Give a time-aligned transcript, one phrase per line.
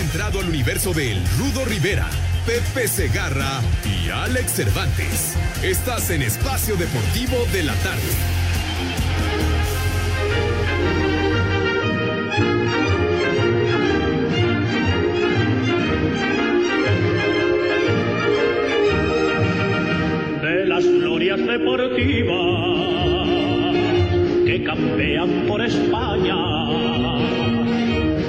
[0.00, 2.08] Entrado al universo de El Rudo Rivera,
[2.46, 5.34] Pepe Segarra y Alex Cervantes.
[5.62, 8.02] Estás en Espacio Deportivo de la Tarde.
[20.42, 22.38] de las glorias deportivas
[24.46, 26.36] que campean por España.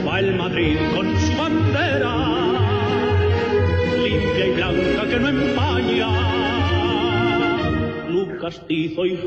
[0.08, 1.19] Va el Madrid con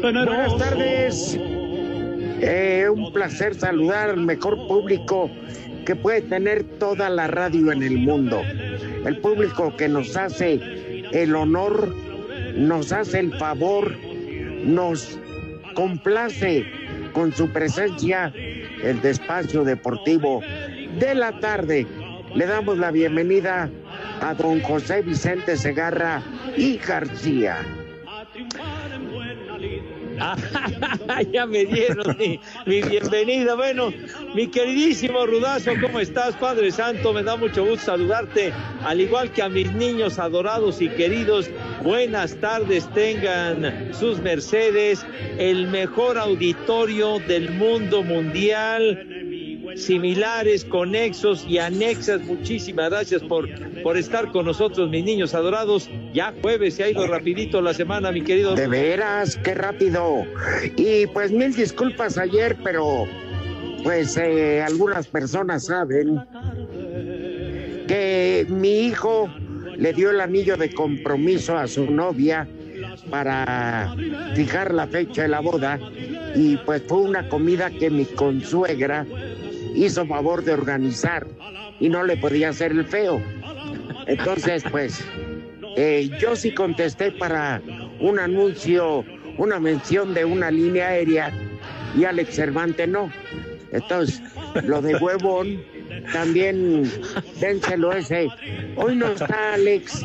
[0.01, 1.39] Buenas tardes.
[2.41, 5.31] Eh, un placer saludar al mejor público
[5.85, 8.43] que puede tener toda la radio en el mundo.
[9.05, 10.61] El público que nos hace
[11.13, 11.95] el honor,
[12.55, 13.97] nos hace el favor,
[14.65, 15.19] nos
[15.75, 16.65] complace
[17.13, 18.33] con su presencia
[18.83, 20.41] el despacio deportivo
[20.99, 21.87] de la tarde.
[22.35, 23.71] Le damos la bienvenida
[24.23, 26.23] a don José Vicente Segarra
[26.57, 27.59] y García.
[31.33, 33.57] ya me dieron mi, mi, bienvenida.
[33.57, 33.93] Bueno,
[34.35, 37.13] mi queridísimo Rudazo, ¿cómo estás, Padre Santo?
[37.13, 38.53] Me da mucho gusto saludarte,
[38.85, 41.51] al igual que a mis niños adorados y queridos.
[41.83, 45.05] Buenas tardes, tengan sus mercedes,
[45.39, 49.22] el mejor auditorio del mundo mundial
[49.77, 52.21] similares, conexos y anexas.
[52.23, 53.49] Muchísimas gracias por,
[53.83, 55.89] por estar con nosotros, mis niños adorados.
[56.13, 58.55] Ya jueves se ha ido rapidito la semana, mi querido.
[58.55, 60.25] De veras, qué rápido.
[60.77, 63.07] Y pues mil disculpas ayer, pero
[63.83, 66.21] pues eh, algunas personas saben
[67.89, 69.29] que mi hijo
[69.77, 72.49] le dio el anillo de compromiso a su novia
[73.11, 73.95] para
[74.35, 75.79] fijar la fecha de la boda
[76.35, 79.07] y pues fue una comida que mi consuegra
[79.75, 81.27] hizo favor de organizar
[81.81, 83.21] y no le podía hacer el feo.
[84.07, 85.05] Entonces, pues,
[85.77, 87.63] eh, yo sí contesté para
[88.01, 89.05] un anuncio,
[89.39, 91.33] una mención de una línea aérea
[91.97, 93.11] y Alex Cervantes no.
[93.71, 94.23] Entonces,
[94.65, 95.63] lo de huevón,
[96.13, 96.91] también
[97.41, 98.29] dénselo ese.
[98.77, 100.05] Hoy no está Alex,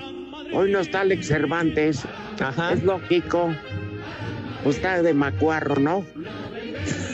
[0.54, 2.04] hoy no está Alex Cervantes.
[2.40, 2.74] Ajá.
[2.74, 3.54] Es lógico.
[4.64, 6.06] Pues está de macuarro, ¿no?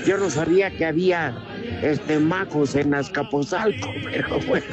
[0.05, 1.35] Yo no sabía que había
[1.83, 4.66] este majos en Azcapotzalco, pero bueno.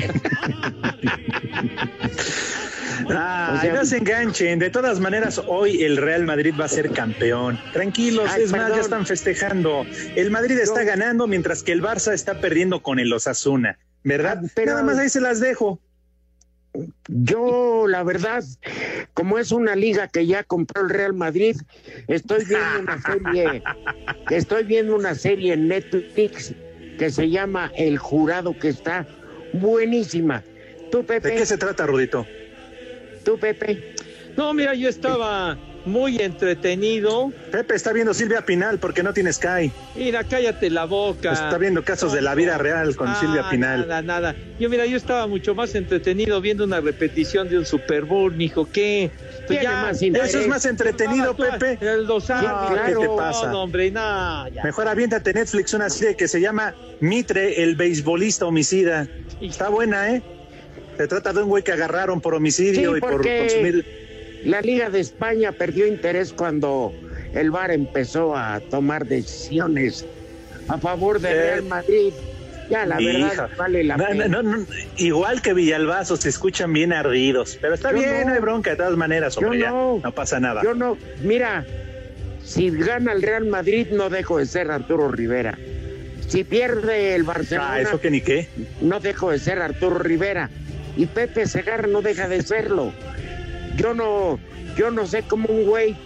[3.11, 4.59] Ah, o sea, no se enganchen.
[4.59, 7.59] De todas maneras, hoy el Real Madrid va a ser campeón.
[7.73, 9.85] Tranquilos, Ay, es más, ya están festejando.
[10.15, 13.79] El Madrid está ganando mientras que el Barça está perdiendo con el Osasuna.
[14.05, 14.43] ¿Verdad?
[14.45, 15.81] Ah, pero- Nada más ahí se las dejo.
[17.09, 18.45] Yo, la verdad,
[19.13, 21.57] como es una liga que ya compró el Real Madrid,
[22.07, 23.63] estoy viendo una serie,
[24.31, 26.55] estoy viendo una serie en Netflix
[27.01, 29.07] que se llama El Jurado, que está
[29.55, 30.43] buenísima.
[30.93, 31.35] ¿Tú, ¿De Pepe?
[31.35, 32.27] qué se trata, Rudito?
[33.25, 33.95] ¿Tú, Pepe?
[34.37, 35.57] No, mira, yo estaba
[35.87, 37.33] muy entretenido.
[37.51, 39.73] Pepe está viendo Silvia Pinal porque no tiene Sky.
[39.97, 41.33] Mira, cállate la boca.
[41.33, 43.81] Está viendo casos de la vida real con Ah, Silvia Pinal.
[43.89, 44.37] Nada, nada.
[44.59, 48.69] Yo, mira, yo estaba mucho más entretenido viendo una repetición de un Super Bowl, mijo.
[48.71, 49.11] ¿Qué?
[49.57, 50.29] Pues más interés.
[50.29, 51.79] Eso es más entretenido, Pepe.
[51.81, 52.85] El claro.
[52.87, 53.51] ¿Qué te pasa?
[53.51, 54.49] No, hombre, nada.
[54.49, 54.63] ya.
[54.63, 59.09] Mejor aviéntate Netflix una serie que se llama Mitre, el beisbolista homicida.
[59.41, 60.23] Está buena, ¿eh?
[60.97, 63.87] Se trata de un güey que agarraron por homicidio Sí, y por consumir.
[64.45, 66.93] La Liga de España perdió interés cuando
[67.35, 70.05] el VAR empezó a tomar decisiones
[70.69, 72.13] a favor de Eh, Real Madrid.
[72.71, 73.29] Ya, la Hija.
[73.29, 74.29] verdad, vale la No, pena.
[74.29, 74.67] no, no, no,
[74.97, 77.59] igual que Villalbazo, se escuchan bien ardidos.
[77.61, 78.33] Pero está Yo bien, no.
[78.35, 79.59] hay bronca de todas maneras, Yo hombre.
[79.61, 80.01] ya, no.
[80.03, 80.63] no pasa nada.
[80.63, 81.65] Yo no, mira,
[82.45, 85.59] si gana el Real Madrid no dejo de ser Arturo Rivera.
[86.29, 88.49] Si pierde el Barcelona, Ah, eso que ni qué.
[88.81, 90.49] no dejo de ser Arturo Rivera.
[90.97, 92.93] Y Pepe Segarra no deja de serlo.
[93.77, 94.39] Yo no,
[94.77, 95.97] yo no sé cómo un güey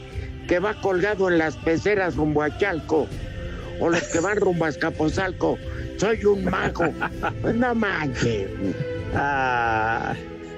[0.49, 3.07] que va colgado en las peceras rumbo a Chalco
[3.81, 5.59] o los que van rumbo a Escaposalco,
[5.97, 6.93] soy un mago.
[7.41, 8.49] Pues no manches.
[9.15, 10.15] Ah,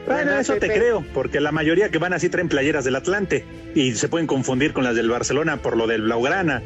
[0.06, 3.44] bueno, ¿Verdad, eso te creo, porque la mayoría que van así traen playeras del Atlante
[3.74, 6.62] y se pueden confundir con las del Barcelona por lo del Blaugrana.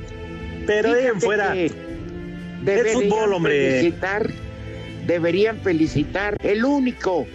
[0.67, 1.55] Pero de fuera,
[2.63, 3.81] deberían fútbol, hombre.
[3.81, 4.31] Felicitar,
[5.07, 7.27] deberían felicitar el único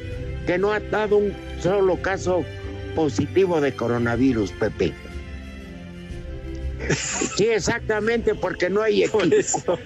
[0.45, 2.45] que no ha dado un solo caso
[2.95, 4.93] positivo de coronavirus, Pepe.
[6.93, 9.21] Sí, exactamente, porque no hay equipo.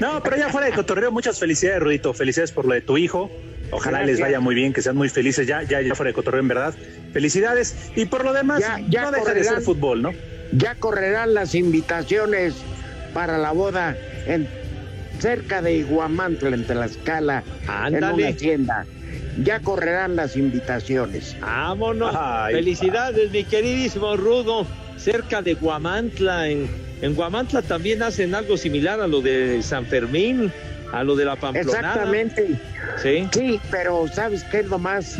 [0.00, 2.14] No, pero ya fuera de cotorreo, muchas felicidades, Rudito.
[2.14, 3.30] Felicidades por lo de tu hijo.
[3.70, 5.46] Ojalá les vaya muy bien, que sean muy felices.
[5.46, 6.74] Ya, ya, ya fuera de cotorreo, en verdad.
[7.12, 7.74] Felicidades.
[7.96, 10.12] Y por lo demás, Ya- ya no deja de ser fútbol, ¿no?
[10.52, 12.54] Ya correrán las invitaciones
[13.12, 14.48] para la boda en
[15.18, 18.14] cerca de Iguamantla, en Tlaxcala, en Ándale.
[18.14, 18.86] una hacienda.
[19.44, 21.36] Ya correrán las invitaciones.
[21.40, 22.14] Vámonos.
[22.18, 24.66] Ay, Felicidades, mi queridísimo Rudo.
[24.96, 26.48] Cerca de Guamantla.
[26.48, 26.68] En,
[27.02, 30.52] en Guamantla también hacen algo similar a lo de San Fermín,
[30.92, 31.78] a lo de la Pamplonada.
[31.78, 32.60] Exactamente.
[33.00, 33.28] Sí.
[33.32, 35.16] Sí, pero ¿sabes qué es lo más,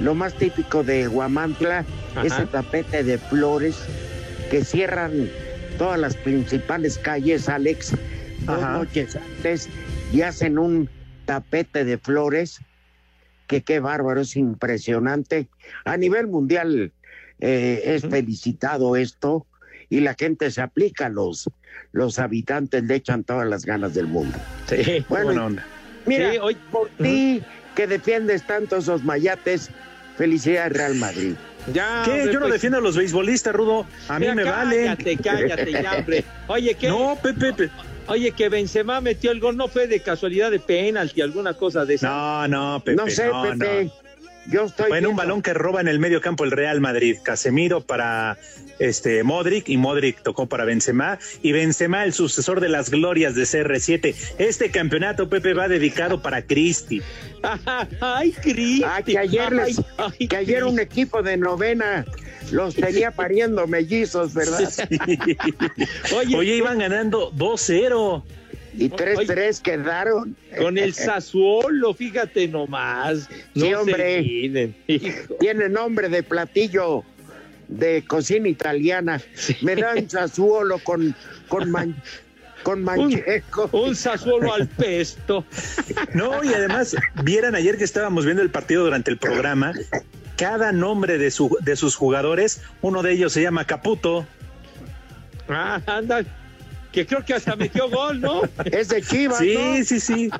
[0.00, 1.84] lo más típico de Guamantla?
[2.16, 2.26] Ajá.
[2.26, 3.76] Ese tapete de flores
[4.50, 5.30] que cierran
[5.78, 7.92] todas las principales calles, Alex,
[8.44, 8.72] dos Ajá.
[8.72, 9.68] noches antes
[10.12, 10.90] y hacen un
[11.26, 12.60] tapete de flores
[13.46, 15.48] que qué bárbaro, es impresionante.
[15.84, 16.92] A nivel mundial
[17.40, 19.46] eh, es felicitado esto
[19.88, 21.50] y la gente se aplica, los,
[21.92, 24.38] los habitantes le echan todas las ganas del mundo.
[24.66, 25.04] Sí.
[25.08, 25.66] Bueno, Buena onda.
[26.06, 27.42] Mira, Sí, hoy- por ti
[27.74, 29.70] que defiendes tanto esos mayates,
[30.16, 31.34] felicidades Real Madrid.
[31.72, 32.10] Ya, ¿Qué?
[32.10, 33.86] hombre, Yo no pues, defiendo a los beisbolistas, Rudo.
[34.08, 34.84] A mí mira, me vale.
[34.84, 36.24] Cállate, cállate, ya, hombre.
[36.48, 36.88] Oye, ¿qué?
[36.88, 37.52] No, Pepe.
[37.52, 37.70] Pepe.
[38.08, 41.94] Oye, que Benzema metió el gol, ¿no fue de casualidad de penalti, alguna cosa de
[41.94, 42.08] esa?
[42.08, 42.96] No, no, Pepe.
[42.96, 43.84] no sé, no, Pepe.
[43.84, 44.01] no.
[44.50, 44.88] Yo estoy.
[44.88, 47.16] Fue en un viendo- balón que roba en el medio campo el Real Madrid.
[47.22, 48.36] Casemiro para
[48.78, 53.42] este Modric y Modric tocó para Benzema y Benzema el sucesor de las glorias de
[53.44, 54.14] CR7.
[54.38, 57.00] Este campeonato Pepe va dedicado para Cristi.
[58.00, 58.82] Ay, Cristi.
[58.84, 62.04] Ah, que ayer, les- Ay, ay, que ayer un equipo de novena
[62.50, 64.68] los tenía pariendo mellizos, ¿verdad?
[66.16, 68.22] Oye, Oye, iban ganando 2-0.
[68.76, 70.36] Y 3-3 quedaron.
[70.58, 73.28] con el Sassuolo, fíjate nomás.
[73.54, 74.16] No Sí, hombre.
[74.16, 75.34] Se miren, hijo.
[75.40, 77.04] Tiene nombre de platillo
[77.68, 79.20] de cocina italiana.
[79.62, 81.14] Me dan Sassuolo con,
[81.48, 81.96] con, man-
[82.62, 83.68] con mancheco.
[83.72, 85.44] Un Sassuolo al pesto.
[86.14, 89.72] No, y además, vieran ayer que estábamos viendo el partido durante el programa,
[90.36, 94.26] cada nombre de, su, de sus jugadores, uno de ellos se llama Caputo.
[95.48, 96.24] Ah, anda.
[96.92, 98.42] Que creo que hasta metió gol, ¿no?
[98.66, 99.84] Es de Chivas, Sí, ¿no?
[99.84, 100.30] sí, sí.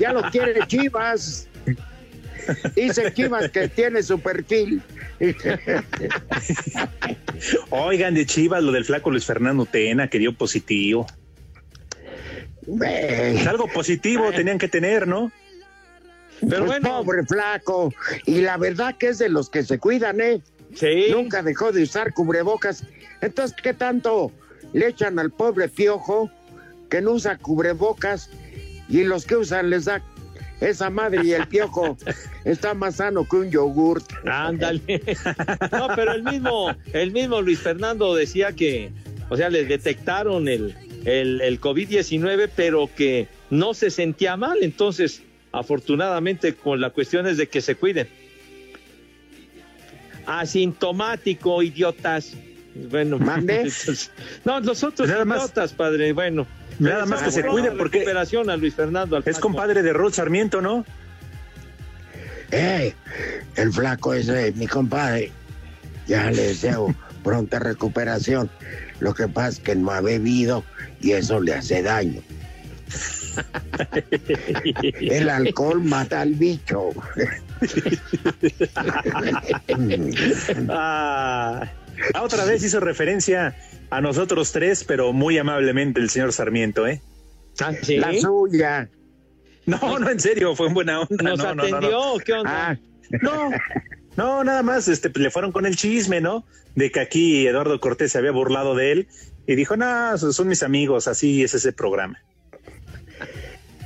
[0.00, 1.48] Ya lo quiere Chivas.
[2.74, 4.82] Dice Chivas que tiene su perfil.
[7.70, 11.06] Oigan, de Chivas, lo del flaco Luis Fernando Tena, que dio positivo.
[12.84, 15.30] Es algo positivo tenían que tener, ¿no?
[16.40, 17.02] Pero pues, bueno.
[17.02, 17.94] pobre flaco.
[18.26, 20.40] Y la verdad que es de los que se cuidan, ¿eh?
[20.74, 21.06] Sí.
[21.10, 22.84] Nunca dejó de usar cubrebocas.
[23.20, 24.32] Entonces, ¿qué tanto
[24.76, 26.30] le echan al pobre piojo
[26.90, 28.28] que no usa cubrebocas
[28.90, 30.02] y los que usan les da
[30.60, 31.96] esa madre y el piojo
[32.44, 34.04] está más sano que un yogurt?
[34.26, 35.02] Ándale.
[35.72, 38.90] No, pero el mismo, el mismo Luis Fernando decía que,
[39.30, 40.74] o sea, le detectaron el,
[41.06, 44.58] el, el COVID-19, pero que no se sentía mal.
[44.60, 48.08] Entonces, afortunadamente, con la cuestión es de que se cuiden.
[50.26, 52.34] Asintomático, idiotas.
[52.90, 53.56] Bueno, ¿Mande?
[53.56, 54.10] entonces-
[54.44, 56.12] no, nosotros Nada más- idiotas, padre.
[56.12, 56.46] Bueno,
[56.78, 59.16] Nada más que se cuide porque recuperación a Luis Fernando.
[59.16, 60.84] al es compadre de Rod Sarmiento, ¿no?
[62.50, 62.94] Eh,
[63.56, 65.32] el flaco ese, mi compadre.
[66.06, 68.50] Ya le deseo pronta recuperación.
[69.00, 70.64] Lo que pasa es que no ha bebido
[71.00, 72.20] y eso le hace daño.
[75.00, 76.90] El alcohol mata al bicho.
[80.68, 81.66] Ah,
[82.14, 83.56] ah, otra vez hizo referencia
[83.90, 87.00] a nosotros tres, pero muy amablemente el señor Sarmiento, ¿eh?
[87.60, 87.96] Ah, ¿sí?
[87.96, 88.88] La suya.
[89.66, 91.22] No, no, en serio, fue en buena onda.
[91.22, 92.18] ¿Nos no, no, no, no.
[92.24, 92.70] ¿Qué onda?
[92.70, 92.76] Ah,
[93.20, 93.50] No,
[94.16, 96.44] no, nada más, este, le fueron con el chisme, ¿no?
[96.74, 99.08] De que aquí Eduardo Cortés se había burlado de él
[99.46, 102.20] y dijo, no, son mis amigos, así es ese programa.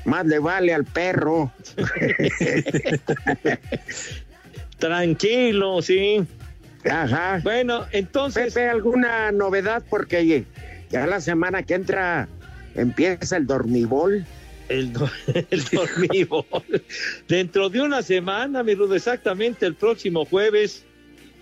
[0.05, 1.52] más le vale al perro.
[4.79, 6.25] Tranquilo, sí.
[6.88, 7.40] Ajá.
[7.42, 9.82] Bueno, entonces, Pepe, ¿alguna novedad?
[9.90, 10.44] Porque
[10.90, 12.28] ya la semana que entra
[12.75, 14.25] empieza el dormibol.
[14.68, 15.10] el, do-
[15.50, 16.44] el dormibol.
[17.28, 20.84] Dentro de una semana, mi Rudo, exactamente el próximo jueves,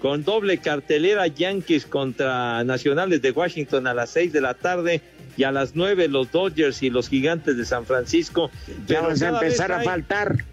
[0.00, 5.02] con doble cartelera Yankees contra Nacionales de Washington a las 6 de la tarde
[5.36, 8.50] y a las 9 los Dodgers y los Gigantes de San Francisco.
[8.86, 10.44] Ya Pero vas a empezar a faltar.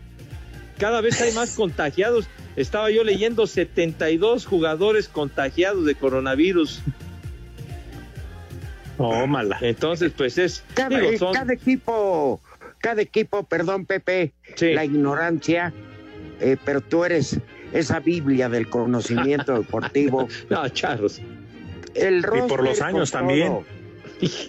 [0.78, 2.28] Cada vez hay más contagiados.
[2.56, 6.82] Estaba yo leyendo 72 jugadores contagiados de coronavirus.
[8.98, 9.58] Oh, mala.
[9.62, 10.64] Entonces, pues es.
[10.74, 12.40] Cada, digo, son- cada equipo,
[12.80, 14.74] cada equipo, perdón Pepe, Sí.
[14.74, 15.74] la ignorancia,
[16.40, 17.40] eh, pero tú eres
[17.74, 20.28] esa Biblia del conocimiento deportivo.
[20.50, 21.22] No, charros.
[21.94, 23.48] El roster por los años también.
[23.50, 23.66] todo.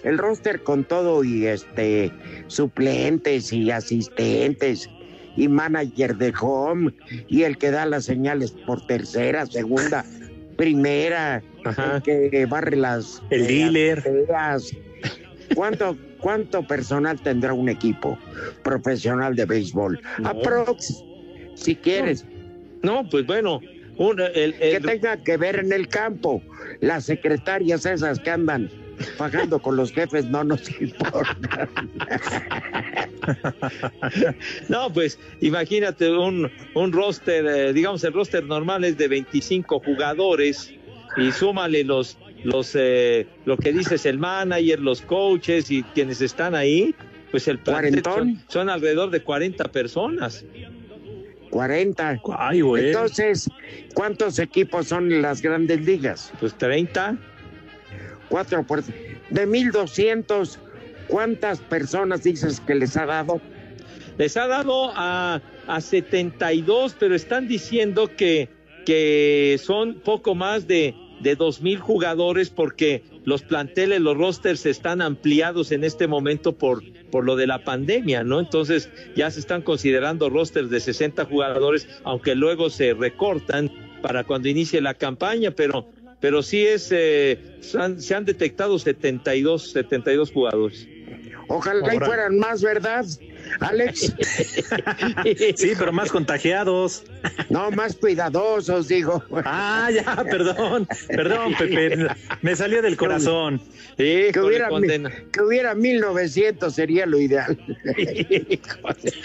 [0.03, 2.13] El roster con todo y este
[2.47, 4.89] suplentes y asistentes
[5.37, 6.91] y manager de home
[7.29, 10.03] y el que da las señales por tercera, segunda,
[10.57, 12.01] primera, Ajá.
[12.05, 13.99] el que barre las El eh, dealer.
[13.99, 14.71] azoteas.
[15.55, 18.17] ¿Cuánto, ¿Cuánto personal tendrá un equipo
[18.63, 19.99] profesional de béisbol?
[20.19, 20.29] No.
[20.29, 21.03] Aprox,
[21.55, 22.25] si quieres,
[22.83, 23.61] No, pues bueno,
[23.97, 26.41] un- el, que tenga que ver en el campo.
[26.81, 28.69] Las secretarias esas que andan
[29.17, 31.69] pagando con los jefes no nos importa.
[34.69, 40.73] no, pues imagínate un, un roster, eh, digamos el roster normal es de 25 jugadores
[41.17, 46.55] y súmale los los eh, lo que dices el manager, los coaches y quienes están
[46.55, 46.93] ahí,
[47.31, 47.59] pues el
[48.03, 50.45] son, son alrededor de 40 personas.
[51.49, 52.21] 40.
[52.37, 52.87] Ay, güey.
[52.87, 53.49] Entonces,
[53.93, 56.31] ¿cuántos equipos son las grandes ligas?
[56.39, 57.17] Pues 30.
[58.29, 58.83] Cuatro por...
[59.29, 60.59] De 1200,
[61.07, 63.41] ¿cuántas personas dices que les ha dado?
[64.17, 68.49] Les ha dado a, a 72, pero están diciendo que,
[68.85, 75.01] que son poco más de, de 2 mil jugadores porque los planteles, los rosters están
[75.01, 76.81] ampliados en este momento por,
[77.11, 78.39] por lo de la pandemia, ¿no?
[78.39, 84.47] Entonces ya se están considerando rosters de 60 jugadores, aunque luego se recortan para cuando
[84.47, 90.31] inicie la campaña, pero, pero sí es, eh, se, han, se han detectado 72, 72
[90.31, 90.87] jugadores.
[91.49, 93.05] Ojalá y fueran más, ¿verdad,
[93.61, 94.13] Alex?
[95.55, 97.05] Sí, pero más contagiados.
[97.49, 99.23] No, más cuidadosos, digo.
[99.45, 100.85] Ah, ya, perdón.
[101.07, 102.07] Perdón, Pepe.
[102.41, 103.61] Me salió del corazón.
[103.95, 105.11] Que hubiera, mi- condena.
[105.31, 107.57] que hubiera 1900 sería lo ideal.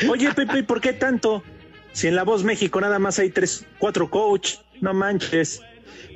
[0.09, 1.43] Oye, Pepe, ¿y ¿por qué tanto?
[1.93, 5.61] Si en La Voz México nada más hay tres, cuatro coach, no manches.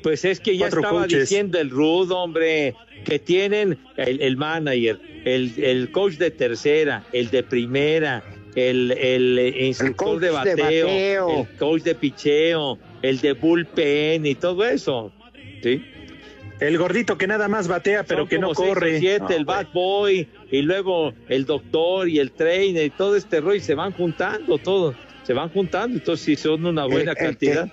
[0.03, 1.21] Pues es que ya Cuatro estaba coaches.
[1.21, 7.31] diciendo el Rudo, hombre, que tienen el, el manager, el, el coach de tercera, el
[7.31, 8.23] de primera,
[8.55, 14.65] el, el, instructor de, de bateo, el coach de picheo, el de bullpen y todo
[14.65, 15.13] eso.
[15.63, 15.83] ¿Sí?
[16.59, 18.99] El gordito que nada más batea, pero Son que no como seis o corre.
[18.99, 23.41] siete, No, el bad boy, y luego el doctor y el trainer y todo este
[23.43, 27.19] rollo, y se van juntando todo, se van juntando, entonces si son una buena El-
[27.19, 27.69] el cantidad.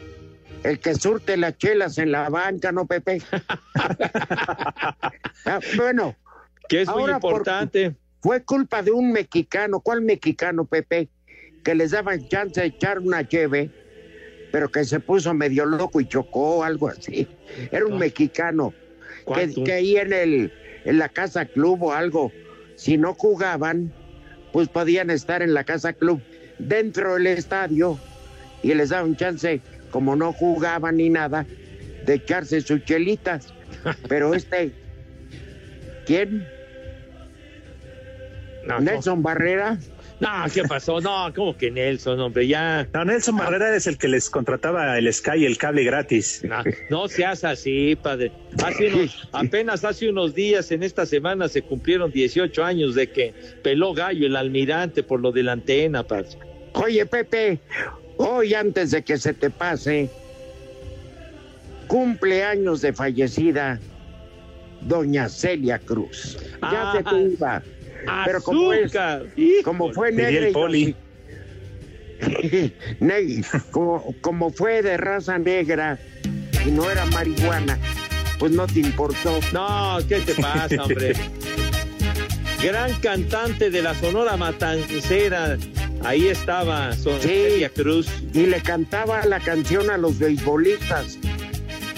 [0.64, 3.22] El que surte las chelas en la banca, ¿no, Pepe?
[5.46, 6.16] Ah, bueno,
[6.70, 7.96] que es muy por- importante.
[8.22, 9.82] fue culpa de un mexicano.
[9.82, 11.10] ¿Cuál mexicano, Pepe?
[11.64, 13.70] Que les daban chance de echar una cheve,
[14.54, 17.28] pero que se puso medio loco y chocó, algo así.
[17.72, 17.98] Era un Ah.
[18.00, 18.74] mexicano.
[19.36, 20.54] Que, que ahí en, el,
[20.86, 22.32] en la casa club o algo,
[22.76, 23.94] si no jugaban,
[24.54, 26.22] pues podían estar en la casa club
[26.60, 27.98] dentro del estadio
[28.62, 29.62] y les daban chance,
[29.94, 31.46] como no jugaban ni nada,
[32.04, 33.54] de echarse sus chelitas.
[34.10, 34.72] Pero este,
[36.08, 36.48] ¿quién?
[38.66, 39.78] No, Nelson Barrera.
[40.20, 41.00] No, ¿qué pasó?
[41.00, 42.48] No, ¿cómo que Nelson, hombre?
[42.48, 42.88] Ya.
[42.92, 46.42] No, Nelson Barrera es el que les contrataba el Sky y el cable gratis.
[46.44, 48.32] No, no seas así, padre.
[48.64, 53.34] Hace unos, apenas hace unos días, en esta semana, se cumplieron 18 años de que
[53.62, 56.30] peló gallo el almirante por lo de la antena, padre.
[56.74, 57.60] Oye, Pepe,
[58.24, 60.10] hoy antes de que se te pase,
[61.88, 63.80] cumpleaños de fallecida
[64.82, 66.38] doña Celia Cruz.
[66.62, 67.62] Ya Ah, se te iba.
[68.26, 69.26] Pero como es, Azúcar.
[69.64, 69.94] como Híjole.
[69.94, 70.96] fue negra y poli.
[73.72, 76.00] Como, como fue de raza negra
[76.66, 77.78] y no era marihuana,
[78.40, 79.40] pues no te importó.
[79.52, 81.12] No, ¿qué te pasa, hombre?
[82.64, 85.58] Gran cantante de la Sonora Matancera.
[86.04, 87.66] Ahí estaba, Son Sí.
[87.76, 88.08] Cruz.
[88.34, 91.18] Y le cantaba la canción a los beisbolistas.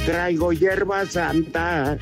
[0.06, 1.98] Traigo hierba santa.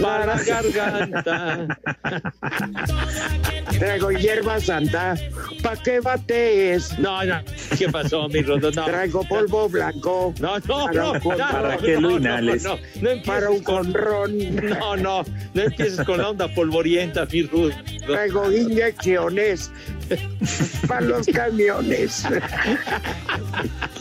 [0.00, 1.78] Para garganta.
[3.78, 5.14] Traigo hierba santa.
[5.62, 6.98] ¿Pa' qué batees?
[6.98, 7.40] No, no.
[7.78, 8.70] ¿Qué pasó, mi Rodo?
[8.72, 8.84] No.
[8.84, 10.34] Traigo polvo blanco.
[10.38, 12.62] No, no, Para no, con- ¿para no, lo no, inhales?
[12.64, 14.36] No, no, Para un con conrón.
[14.68, 17.70] No, no, no empieces con la onda polvorienta, mi Rudo.
[18.06, 19.70] Traigo inyecciones.
[20.86, 22.24] Para los camiones.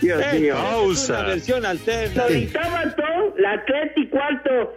[0.00, 0.54] Dios mío.
[0.54, 1.18] es Pausa.
[1.20, 2.24] Una versión alterna.
[2.96, 4.74] Todo, la tres y cuarto.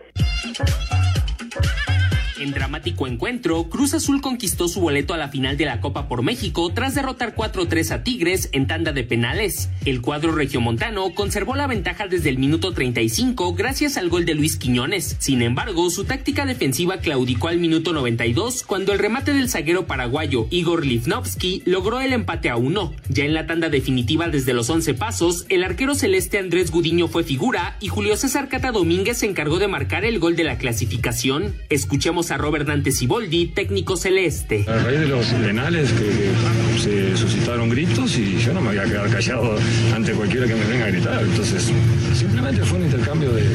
[2.40, 6.22] En dramático encuentro, Cruz Azul conquistó su boleto a la final de la Copa por
[6.22, 9.70] México tras derrotar 4-3 a Tigres en tanda de penales.
[9.86, 14.58] El cuadro regiomontano conservó la ventaja desde el minuto 35 gracias al gol de Luis
[14.58, 15.16] Quiñones.
[15.18, 20.46] Sin embargo, su táctica defensiva claudicó al minuto 92 cuando el remate del zaguero paraguayo
[20.52, 22.94] Igor Livnovsky logró el empate a uno.
[23.10, 27.24] Ya en la tanda definitiva desde los 11 pasos, el arquero celeste Andrés Gudiño fue
[27.24, 31.56] figura y Julio César Cata Domínguez se encargó de marcar el gol de la clasificación.
[31.70, 34.66] Escuchemos a Robert Dante Siboldi, técnico celeste.
[34.68, 38.84] A raíz de los penales que, se suscitaron gritos y yo no me voy a
[38.84, 39.58] quedar callado
[39.94, 41.24] ante cualquiera que me venga a gritar.
[41.24, 41.72] Entonces,
[42.14, 43.46] simplemente fue un intercambio de,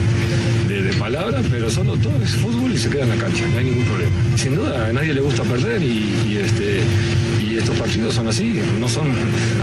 [0.99, 3.85] palabras, pero solo todo es fútbol y se queda en la cancha, no hay ningún
[3.85, 4.13] problema.
[4.37, 6.81] Sin duda, a nadie le gusta perder y, este
[7.45, 9.11] y estos partidos son así, no son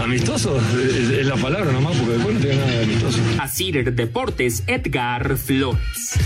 [0.02, 3.18] amistosos, es, la palabra nomás, porque después no tiene nada de amistoso.
[3.38, 6.18] Así Deportes, Edgar Flores.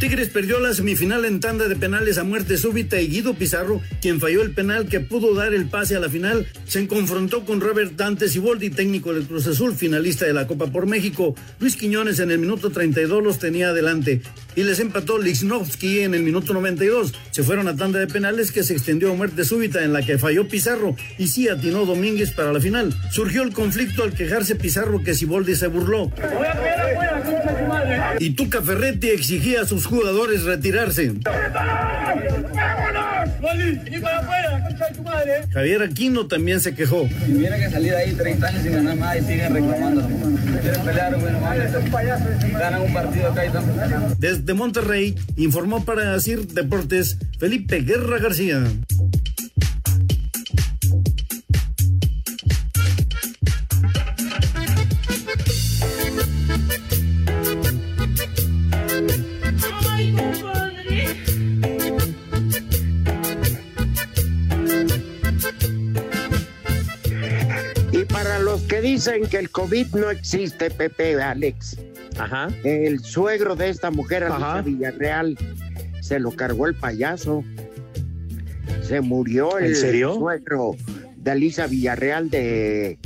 [0.00, 4.20] Tigres perdió la semifinal en tanda de penales a muerte súbita y Guido Pizarro, quien
[4.20, 7.92] falló el penal que pudo dar el pase a la final, se confrontó con Robert
[7.92, 11.34] Dante Siboldi, técnico del Cruz Azul, finalista de la Copa por México.
[11.60, 14.20] Luis Quiñones en el minuto 32 los tenía adelante
[14.54, 17.14] y les empató Lichnowsky en el minuto 92.
[17.30, 20.18] Se fueron a tanda de penales que se extendió a muerte súbita en la que
[20.18, 22.94] falló Pizarro y sí atinó Domínguez para la final.
[23.10, 26.12] Surgió el conflicto al quejarse Pizarro que Siboldi se burló.
[28.18, 31.12] Y Tuca Ferretti exigía a sus jugadores retirarse.
[35.52, 37.08] Javier Aquino también se quejó.
[37.26, 40.08] Tiene que salir ahí 30 años sin ganar nada y siguen reclamando.
[40.62, 41.40] Quieren pelear, bueno,
[42.52, 43.50] ganan un partido acá y
[44.18, 48.64] Desde Monterrey informó para decir Deportes Felipe Guerra García.
[69.06, 71.78] Dicen que el COVID no existe, Pepe, Alex.
[72.18, 72.48] Ajá.
[72.64, 75.38] El suegro de esta mujer, Alicia Villarreal,
[76.00, 77.44] se lo cargó el payaso.
[78.82, 80.76] Se murió el suegro
[81.16, 82.98] de Alicia Villarreal de,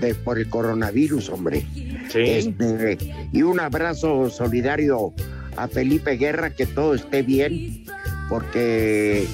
[0.00, 1.66] de, por el coronavirus, hombre.
[2.10, 2.20] Sí.
[2.20, 2.98] Este,
[3.32, 5.12] y un abrazo solidario
[5.56, 7.84] a Felipe Guerra, que todo esté bien,
[8.28, 9.26] porque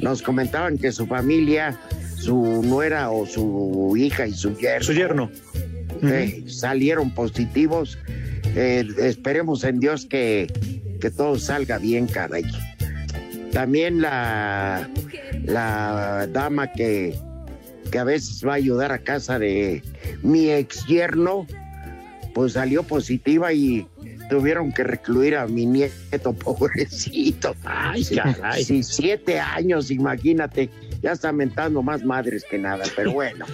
[0.00, 1.78] nos comentaban que su familia
[2.22, 4.84] su nuera o su hija y su yerno.
[4.84, 5.30] Su yerno.
[6.02, 7.98] Eh, salieron positivos.
[8.54, 10.46] Eh, esperemos en Dios que,
[11.00, 12.44] que todo salga bien, caray.
[13.52, 14.88] También la,
[15.44, 17.16] la dama que,
[17.90, 19.82] que a veces va a ayudar a casa de
[20.22, 21.46] mi ex yerno,
[22.34, 23.86] pues salió positiva y
[24.30, 27.54] tuvieron que recluir a mi nieto, pobrecito.
[27.64, 28.64] Ay, caray.
[28.64, 30.70] Sí, siete años, imagínate
[31.02, 33.44] ya está mentando más madres que nada, pero bueno.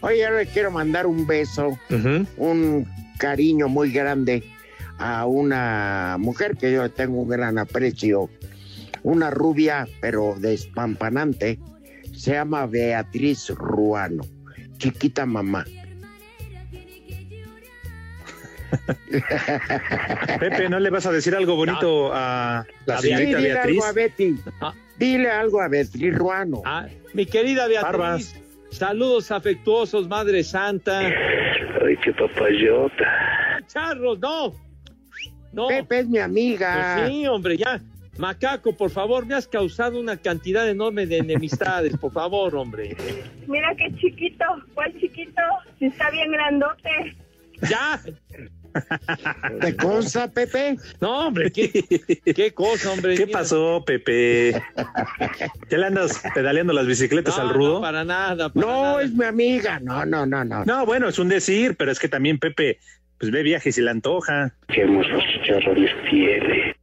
[0.00, 1.78] Oye, ahora le quiero mandar un beso,
[2.36, 2.86] un
[3.18, 4.42] cariño muy grande
[4.98, 8.28] a una mujer que yo tengo un gran aprecio,
[9.02, 11.58] una rubia, pero despampanante,
[12.14, 14.24] se llama Beatriz Ruano,
[14.78, 15.64] chiquita mamá.
[20.40, 23.84] Pepe, ¿no le vas a decir algo bonito a la señorita Beatriz?
[23.84, 24.36] a Betty.
[24.60, 24.74] Ah.
[25.02, 26.62] Dile algo a Beatriz Ruano.
[26.64, 31.00] Ah, mi querida Beatriz, saludos afectuosos, Madre Santa.
[31.00, 33.60] Ay, qué papayota.
[33.66, 34.54] Charros, no.
[35.52, 35.66] No.
[35.66, 36.98] Pepe es mi amiga.
[36.98, 37.80] Pues sí, hombre, ya.
[38.16, 42.96] Macaco, por favor, me has causado una cantidad enorme de enemistades, por favor, hombre.
[43.48, 45.42] Mira qué chiquito, ¿cuál chiquito?
[45.80, 47.16] Si está bien grandote.
[47.68, 48.00] Ya,
[49.60, 50.76] ¿Te cosa, Pepe?
[51.00, 53.14] No, hombre, ¿qué, cosa, hombre?
[53.14, 54.62] ¿Qué pasó, Pepe?
[55.68, 57.74] ¿Qué le andas pedaleando las bicicletas al rudo?
[57.74, 58.50] No, para nada.
[58.54, 59.80] no, es mi amiga.
[59.80, 60.64] No, no, no, no.
[60.64, 62.78] No, bueno, es un decir, pero es que también Pepe,
[63.18, 64.54] pues ve viajes y la antoja.
[64.68, 66.76] Qué hermosos chicharrones tiene.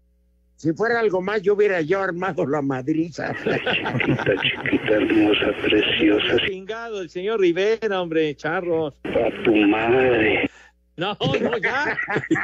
[0.59, 3.33] Si fuera algo más, yo hubiera yo armado la madriza.
[3.33, 6.35] Chiquita, chiquita, hermosa, preciosa.
[6.45, 8.93] Chingado, el señor Rivera, hombre, charros.
[9.05, 10.49] A tu madre.
[10.99, 11.97] No, no, ya.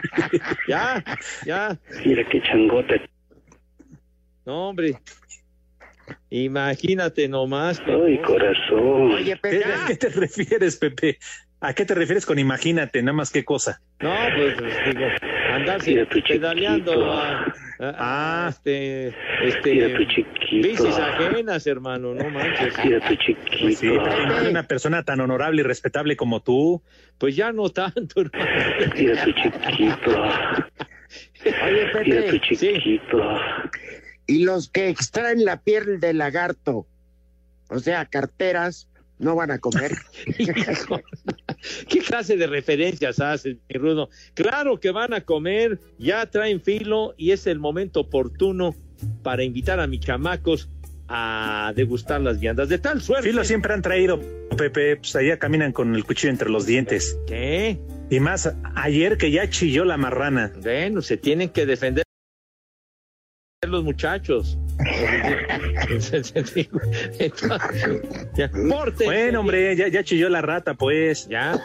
[0.68, 1.04] ya,
[1.46, 1.78] ya.
[2.06, 3.02] Mira qué changote.
[4.46, 4.98] No, hombre.
[6.30, 7.82] Imagínate nomás.
[7.86, 9.12] Ay, corazón.
[9.12, 11.20] Oye, ¿A qué te refieres, Pepe?
[11.60, 13.02] ¿A qué te refieres con imagínate?
[13.02, 13.82] Nada más qué cosa.
[14.00, 15.06] No, pues digo,
[15.56, 19.13] andarse pedaleando a, ah, este,
[19.44, 22.74] este, bicis ajenas, hermano, no manches.
[22.84, 23.58] Mira tu chiquito.
[23.62, 26.82] Pues sí, una persona tan honorable y respetable como tú.
[27.18, 28.50] Pues ya no tanto, hermano.
[28.96, 30.22] Mira tu chiquito.
[31.63, 33.22] Oye, Mira tu Pepe, chiquito.
[34.28, 36.88] y los que extraen la piel del lagarto,
[37.70, 38.88] o sea, carteras,
[39.19, 39.91] no van a comer.
[41.89, 44.10] ¿Qué clase de referencias haces, mi Rudo?
[44.34, 48.75] Claro que van a comer, ya traen filo y es el momento oportuno
[49.23, 50.69] para invitar a mis chamacos
[51.08, 52.69] a degustar las viandas.
[52.69, 53.30] De tal suerte.
[53.30, 54.19] Filo siempre han traído,
[54.58, 57.17] Pepe, pues allá caminan con el cuchillo entre los dientes.
[57.28, 57.80] ¿Qué?
[58.10, 60.51] Y más ayer que ya chilló la marrana.
[60.62, 62.05] Bueno, se tienen que defender
[63.69, 64.58] los muchachos.
[65.89, 66.34] Entonces,
[69.06, 71.28] Bueno, hombre, ya, ya chilló la rata, pues.
[71.28, 71.60] Ya.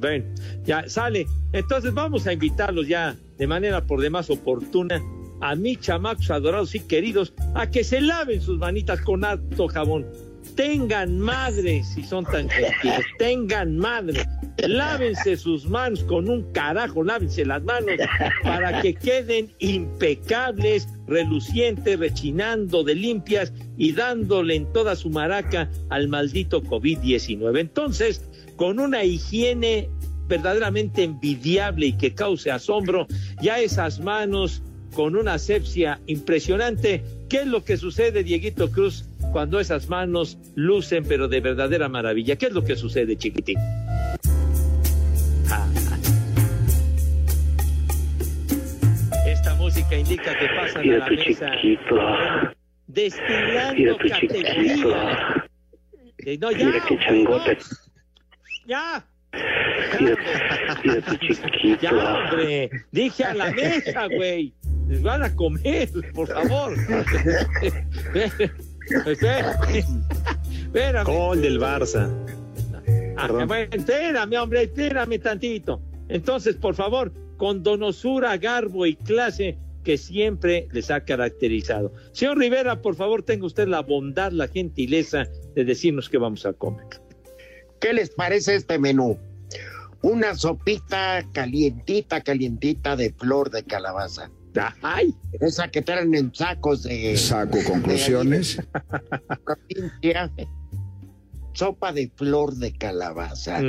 [0.00, 0.24] Bueno,
[0.64, 1.26] ya sale.
[1.52, 5.00] Entonces vamos a invitarlos ya de manera por demás oportuna
[5.40, 10.06] a mis chamacos adorados y queridos a que se laven sus manitas con alto jabón.
[10.56, 13.06] Tengan madre si son tan gentiles.
[13.18, 14.24] Tengan madre.
[14.58, 17.96] Lávense sus manos con un carajo, lávense las manos
[18.42, 26.08] para que queden impecables, relucientes, rechinando de limpias y dándole en toda su maraca al
[26.08, 27.58] maldito COVID-19.
[27.58, 28.22] Entonces,
[28.56, 29.90] con una higiene
[30.28, 33.06] verdaderamente envidiable y que cause asombro,
[33.42, 34.62] ya esas manos
[34.94, 37.04] con una asepsia impresionante.
[37.28, 39.04] ¿Qué es lo que sucede, Dieguito Cruz,
[39.34, 42.36] cuando esas manos lucen, pero de verdadera maravilla?
[42.36, 43.56] ¿Qué es lo que sucede, chiquitín?
[45.50, 45.66] Ah.
[49.26, 51.96] Esta música indica que pasan a Mira la tu mesa chiquito.
[52.86, 54.96] Destilando Mira tu chiquito.
[56.18, 57.58] Eh, No, ya, Mira qué changote.
[58.68, 59.04] ya.
[59.98, 60.16] Mira,
[60.84, 61.80] mira tu chiquito.
[61.82, 62.70] Ya, hombre.
[62.92, 64.52] Dije a la mesa, güey.
[64.86, 66.72] Les van a comer, por favor.
[69.06, 69.84] Espérame.
[70.50, 71.04] Espérame.
[71.04, 72.10] Gol del Barça.
[73.16, 75.80] Ah, bueno, espérame, hombre, espérame tantito.
[76.08, 81.92] Entonces, por favor, con donosura, garbo y clase que siempre les ha caracterizado.
[82.12, 86.52] Señor Rivera, por favor, tenga usted la bondad, la gentileza de decirnos qué vamos a
[86.54, 86.86] comer.
[87.80, 89.18] ¿Qué les parece este menú?
[90.02, 94.30] Una sopita calientita, calientita de flor de calabaza.
[94.82, 98.58] Ay, Esa que traen en sacos de Saco conclusiones.
[101.52, 103.60] Sopa de flor de calabaza.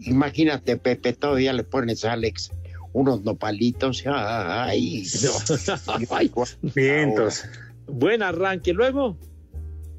[0.00, 2.50] Imagínate, Pepe, todavía le pones a Alex
[2.92, 4.02] unos nopalitos.
[4.06, 5.04] Ay,
[6.10, 6.30] Ay,
[6.74, 7.44] Vientos.
[7.86, 8.72] buen arranque.
[8.72, 9.16] Luego,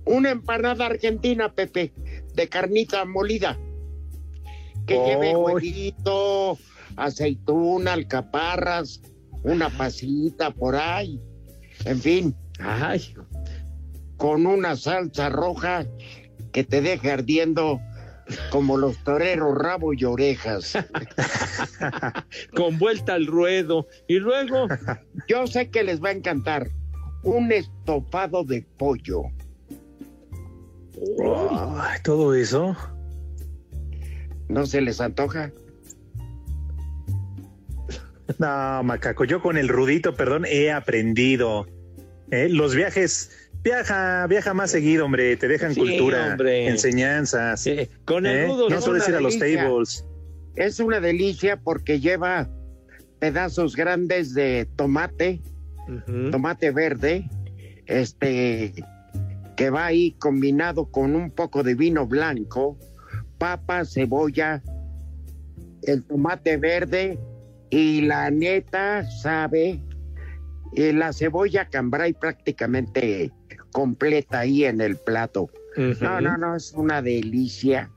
[0.06, 1.93] Una empanada argentina, Pepe,
[2.34, 3.58] de carnita molida.
[4.88, 5.06] Que Ay.
[5.06, 6.58] lleve huevito,
[6.95, 9.02] aceituna, alcaparras,
[9.43, 11.21] una pasita por ahí.
[11.86, 13.15] En fin, ay,
[14.17, 15.86] con una salsa roja
[16.52, 17.80] que te deje ardiendo
[18.52, 20.73] como los toreros rabo y orejas.
[22.56, 23.88] con vuelta al ruedo.
[24.08, 24.67] Y luego,
[25.28, 26.69] Yo sé que les va a encantar
[27.23, 29.23] un estofado de pollo.
[32.04, 32.75] Todo eso.
[34.47, 35.52] ¿No se les antoja?
[38.38, 41.68] No, macaco, yo con el rudito, perdón, he aprendido.
[42.32, 42.48] ¿eh?
[42.50, 43.32] Los viajes,
[43.63, 46.68] viaja, viaja más seguido, hombre, te dejan Sí, cultura, hombre.
[46.68, 47.65] enseñanzas.
[47.68, 48.46] eh, con el ¿eh?
[48.48, 50.06] rudo, No una ir a los tables.
[50.56, 52.50] Es una delicia porque lleva
[53.20, 55.42] pedazos grandes de tomate,
[56.32, 57.28] tomate verde,
[57.86, 58.74] este
[59.56, 62.78] que va ahí combinado con un poco de vino blanco,
[63.38, 64.62] papa, cebolla,
[65.84, 67.20] el tomate verde
[67.69, 69.79] y la neta sabe
[70.73, 73.32] y la cebolla cambray prácticamente
[73.71, 75.49] completa ahí en el plato.
[75.77, 77.89] No, no, no, es una delicia.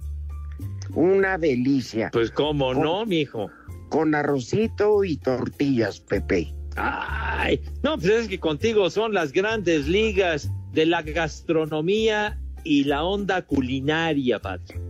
[0.94, 2.11] Una delicia.
[2.12, 3.50] Pues cómo no, mijo.
[3.88, 6.54] Con arrocito y tortillas, Pepe.
[6.76, 13.04] Ay, no, pues es que contigo son las grandes ligas de la gastronomía y la
[13.04, 14.80] onda culinaria, padre.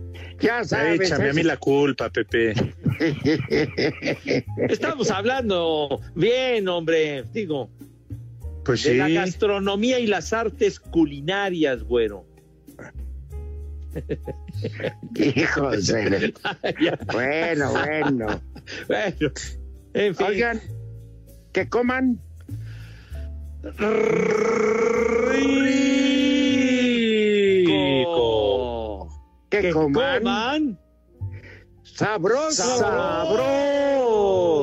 [0.43, 0.99] Ya sabes.
[1.01, 2.53] Échame a mí la culpa, Pepe.
[4.69, 7.69] Estamos hablando bien, hombre, digo,
[8.65, 8.97] Pues de sí.
[8.97, 12.25] la gastronomía y las artes culinarias, güero.
[15.15, 16.33] Hijos de-
[17.13, 18.41] Bueno, bueno.
[18.87, 19.31] bueno,
[19.93, 20.25] en fin.
[20.27, 20.59] Oigan,
[21.51, 22.19] que coman.
[29.63, 30.19] Que, coman.
[30.19, 30.77] coman
[31.83, 32.79] Sabroso.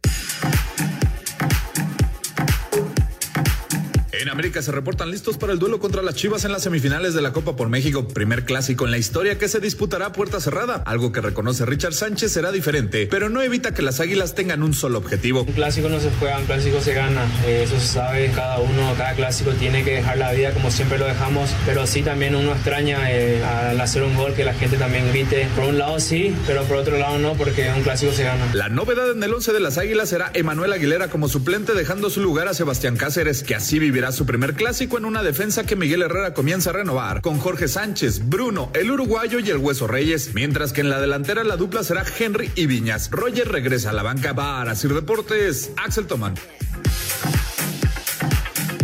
[4.21, 7.21] En América se reportan listos para el duelo contra las Chivas en las semifinales de
[7.21, 10.75] la Copa por México, primer clásico en la historia que se disputará a puerta cerrada.
[10.86, 14.73] Algo que reconoce Richard Sánchez será diferente, pero no evita que las Águilas tengan un
[14.73, 15.41] solo objetivo.
[15.41, 17.25] Un clásico no se juega, un clásico se gana.
[17.45, 20.97] Eh, eso se sabe, cada uno, cada clásico tiene que dejar la vida como siempre
[20.97, 24.78] lo dejamos, pero sí también uno extraña eh, al hacer un gol que la gente
[24.78, 25.47] también grite.
[25.56, 28.45] Por un lado sí, pero por otro lado no, porque un clásico se gana.
[28.54, 32.21] La novedad en el once de las Águilas será Emanuel Aguilera como suplente, dejando su
[32.21, 36.02] lugar a Sebastián Cáceres, que así vivirá su primer clásico en una defensa que Miguel
[36.02, 40.74] Herrera comienza a renovar, con Jorge Sánchez, Bruno, el uruguayo y el Hueso Reyes, mientras
[40.74, 43.10] que en la delantera la dupla será Henry y Viñas.
[43.12, 46.36] Roger regresa a la banca para Sir Deportes, Axel Toman.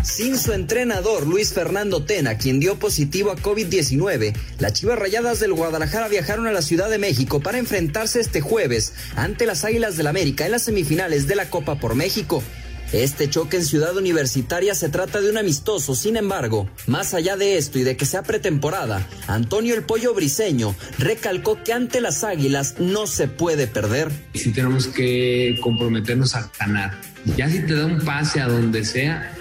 [0.04, 5.54] Sin su entrenador Luis Fernando Tena, quien dio positivo a COVID-19, las Chivas Rayadas del
[5.54, 10.08] Guadalajara viajaron a la Ciudad de México para enfrentarse este jueves ante las Águilas del
[10.08, 12.44] América en las semifinales de la Copa por México.
[12.94, 17.58] Este choque en Ciudad Universitaria se trata de un amistoso, sin embargo, más allá de
[17.58, 22.76] esto y de que sea pretemporada, Antonio el Pollo Briseño recalcó que ante las Águilas
[22.80, 24.12] no se puede perder.
[24.34, 27.00] Sí tenemos que comprometernos a ganar.
[27.38, 29.38] Ya si te da un pase a donde sea,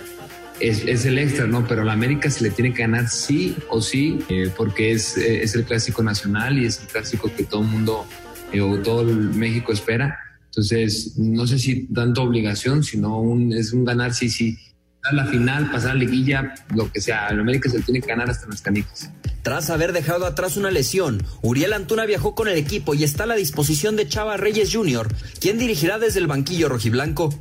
[0.61, 1.67] es, el extra, ¿no?
[1.67, 5.17] Pero a la América se le tiene que ganar sí o sí, eh, porque es,
[5.17, 8.07] eh, es el clásico nacional y es el clásico que todo el mundo
[8.53, 10.30] eh, o todo el México espera.
[10.51, 14.59] Entonces, no sé si tanto obligación, sino un, es un ganar sí, sí.
[15.03, 17.29] A la final, pasar la liguilla, lo que sea.
[17.29, 19.11] El América se tiene que ganar hasta las canicas.
[19.43, 23.27] Tras haber dejado atrás una lesión, Uriel Antuna viajó con el equipo y está a
[23.27, 25.09] la disposición de Chava Reyes Jr.,
[25.41, 27.33] quien dirigirá desde el banquillo rojiblanco.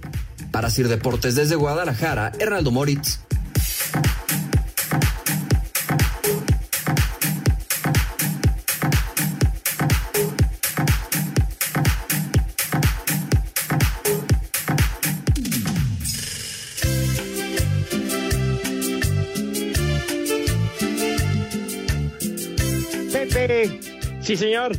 [0.51, 3.19] Para Sir Deportes desde Guadalajara, Hernaldo Moritz.
[24.29, 24.73] Sí, señor.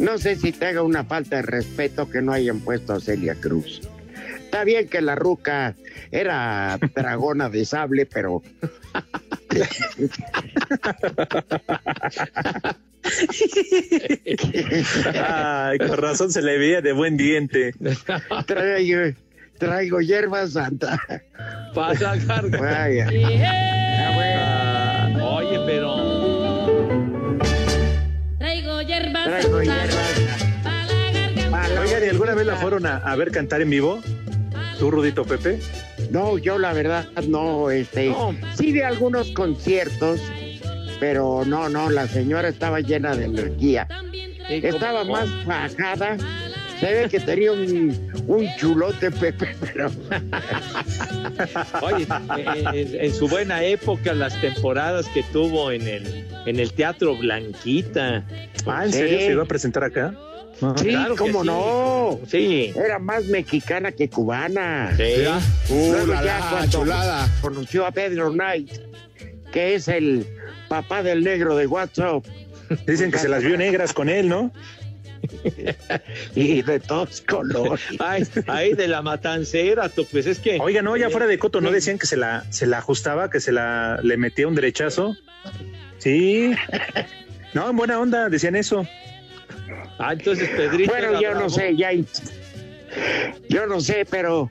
[0.00, 3.36] no sé si te haga una falta de respeto que no hayan puesto a Celia
[3.36, 3.80] Cruz.
[4.40, 5.76] Está bien que la ruca
[6.10, 8.42] era dragona de sable, pero
[15.14, 17.74] Ay, con razón se le veía de buen diente.
[18.44, 19.16] traigo,
[19.56, 21.00] traigo hierba santa.
[21.72, 22.50] Para sacar.
[22.50, 23.06] Vaya.
[23.44, 26.05] Ah, oye, pero.
[29.26, 30.46] Traigo hierbas.
[31.80, 34.00] Oigan, ¿y alguna vez la fueron a, a ver cantar en vivo?
[34.78, 35.58] ¿Tú, Rudito Pepe?
[36.12, 38.14] No, yo la verdad no, este,
[38.56, 40.20] sí de algunos conciertos,
[41.00, 43.88] pero no, no, la señora estaba llena de energía.
[44.48, 46.16] Estaba más bajada.
[46.78, 49.90] Se ve que tenía un, un chulote, Pepe, pero.
[51.82, 52.06] Oye,
[52.74, 58.24] en, en su buena época, las temporadas que tuvo en el, en el Teatro Blanquita.
[58.66, 60.14] Ah, ¿en serio se iba a presentar acá?
[60.76, 61.46] Sí, Claro que cómo sí.
[61.46, 62.20] no.
[62.26, 62.72] Sí.
[62.74, 64.94] Era más mexicana que cubana.
[64.96, 65.24] Sí.
[65.68, 67.28] Uh, Luego la, ya la, cuando chulada.
[67.42, 68.70] conoció a Pedro Knight,
[69.52, 70.26] que es el
[70.68, 72.24] papá del negro de WhatsApp.
[72.86, 74.50] Dicen que se las vio negras con él, ¿no?
[76.34, 77.84] y de todos colores.
[77.98, 80.58] Ay, ahí de la matancera, tú, pues es que.
[80.60, 83.40] Oiga, no, ya fuera de coto, ¿no decían que se la, se la ajustaba, que
[83.40, 85.16] se la le metía un derechazo?
[85.98, 86.52] Sí.
[87.56, 88.86] No, en buena onda, decían eso.
[89.98, 90.92] Ah, entonces Pedrito.
[90.92, 91.90] Bueno, yo no sé, ya.
[93.48, 94.50] Yo no sé, pero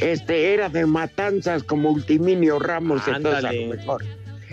[0.00, 4.04] este era de matanzas como Ultiminio Ramos, entonces a lo mejor.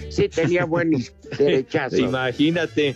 [0.10, 0.92] Sí tenía buen
[1.40, 1.98] derechazo.
[1.98, 2.96] Imagínate.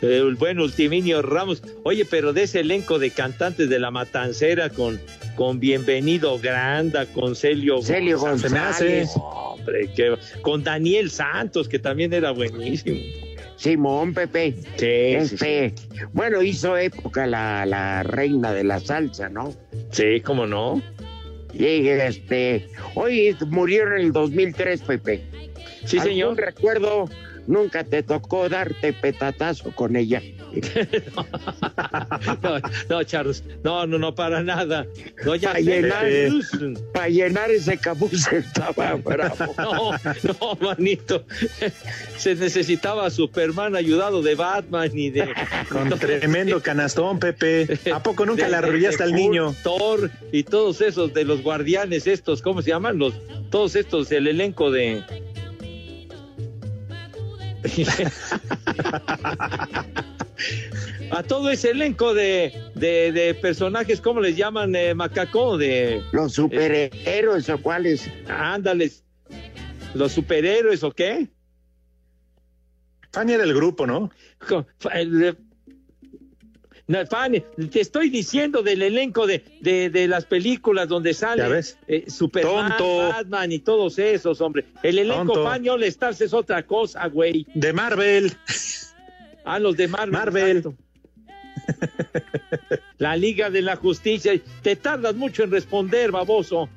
[0.00, 1.62] El buen Ultiminio Ramos.
[1.84, 5.00] Oye, pero de ese elenco de cantantes de la Matancera con,
[5.36, 8.18] con Bienvenido Granda, con Celio, Celio.
[8.18, 9.10] González.
[9.14, 12.98] Hombre, que- con Daniel Santos, que también era buenísimo.
[13.62, 14.56] Simón Pepe.
[14.76, 15.72] Sí, Este,
[16.12, 19.54] bueno, hizo época la, la reina de la salsa, ¿no?
[19.92, 20.82] Sí, cómo no.
[21.54, 25.22] Y este, hoy murieron en el 2003, Pepe.
[25.84, 26.36] Sí, ¿Algún señor.
[26.38, 27.08] recuerdo,
[27.46, 30.22] nunca te tocó darte petatazo con ella.
[32.42, 33.42] No, no, Charles.
[33.64, 34.86] No, no, no, para nada.
[35.24, 36.04] No, ya Para llenar,
[36.92, 39.54] para llenar ese capuz estaba bravo.
[39.56, 41.24] No, no, manito.
[42.16, 45.32] Se necesitaba Superman ayudado de Batman y de.
[45.70, 47.78] Con tremendo canastón, Pepe.
[47.92, 49.54] ¿A poco nunca le arrullaste al niño?
[49.62, 52.98] Thor y todos esos de los guardianes estos, ¿cómo se llaman?
[52.98, 53.14] Los,
[53.50, 55.02] todos estos, el elenco de.
[61.10, 64.74] A todo ese elenco de, de, de personajes, ¿cómo les llaman?
[64.74, 66.02] Eh, macacó, de.
[66.12, 68.10] Los superhéroes o cuáles.
[68.28, 69.04] Ándales.
[69.94, 71.28] ¿Los superhéroes o qué?
[73.12, 74.10] Fanny era el grupo, ¿no?
[77.08, 77.40] Fanny,
[77.70, 81.44] te estoy diciendo del elenco de, de, de las películas donde sale
[81.86, 83.08] eh, Superman, Tonto.
[83.08, 84.64] Batman y todos esos, hombre.
[84.82, 85.44] El elenco Tonto.
[85.44, 87.46] Fanny All Stars es otra cosa, güey.
[87.54, 88.32] De Marvel.
[89.44, 90.12] Ah, los de Marvel.
[90.12, 90.64] Marvel.
[92.98, 94.32] La Liga de la Justicia.
[94.62, 96.68] Te tardas mucho en responder, baboso.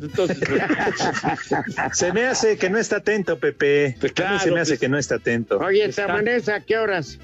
[0.00, 0.38] Entonces,
[1.92, 3.96] Se me hace que no está atento, Pepe.
[4.00, 4.80] Pues A mí claro, se me hace pues.
[4.80, 5.58] que no está atento.
[5.58, 7.18] Oye, ¿te amanece a qué horas?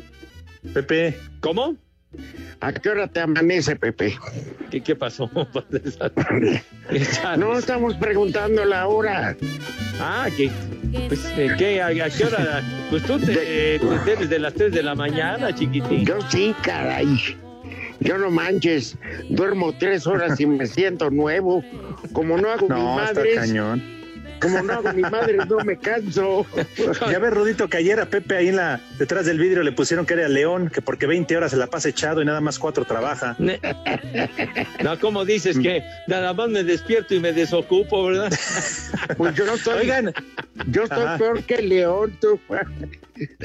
[0.72, 1.76] Pepe, ¿Cómo?
[2.61, 4.18] ¿A qué hora te amanece, Pepe?
[4.70, 5.31] ¿Qué, qué pasó?
[7.38, 9.37] No estamos preguntando la hora.
[10.01, 10.51] Ah, que,
[11.09, 11.81] pues, eh, ¿qué?
[11.81, 12.62] ¿A, a qué hora?
[12.90, 16.05] Pues tú te, te enteres de las 3 de la mañana, chiquitín.
[16.05, 17.37] Yo sí, caray.
[18.01, 18.96] Yo no manches.
[19.29, 21.62] Duermo tres horas y me siento nuevo.
[22.12, 24.00] Como no hago mi no, está madre, cañón.
[24.40, 26.46] Como no hago mi madre, no me canso.
[27.11, 30.07] Ya ves, Rudito, que ayer a Pepe ahí en la, detrás del vidrio le pusieron
[30.07, 32.85] que era León, que porque 20 horas se la pasa echado y nada más cuatro
[32.85, 33.37] trabaja.
[34.83, 38.33] No, ¿cómo dices que nada más me despierto y me desocupo, verdad?
[39.16, 40.12] Pues yo no estoy, Oigan,
[40.66, 41.18] yo estoy Ajá.
[41.18, 42.40] peor que León, tú.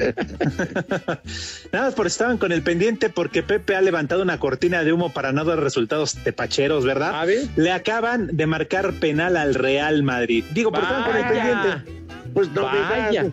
[1.72, 5.12] nada más por estaban con el pendiente porque Pepe ha levantado una cortina de humo
[5.12, 7.20] para no dar resultados tepacheros, ¿verdad?
[7.20, 7.46] A ver.
[7.56, 10.44] Le acaban de marcar penal al Real Madrid.
[10.52, 11.92] Digo, por estaban con el pendiente.
[12.34, 12.90] Pues novedad.
[12.90, 13.26] Vaya.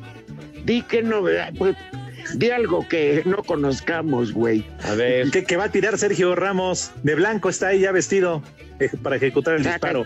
[0.65, 1.53] Di que novedad.
[1.57, 1.75] Pues,
[2.35, 4.65] di algo que no conozcamos, güey.
[4.83, 5.29] A ver.
[5.31, 6.91] Que, que va a tirar Sergio Ramos.
[7.03, 8.41] De blanco está ahí ya vestido
[8.79, 10.05] eh, para ejecutar el Saca- disparo.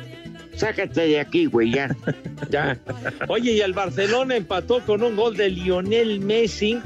[0.58, 1.96] Sácate de aquí, güey, ya.
[2.50, 2.78] Ya.
[3.28, 6.80] Oye, y el Barcelona empató con un gol de Lionel Messi.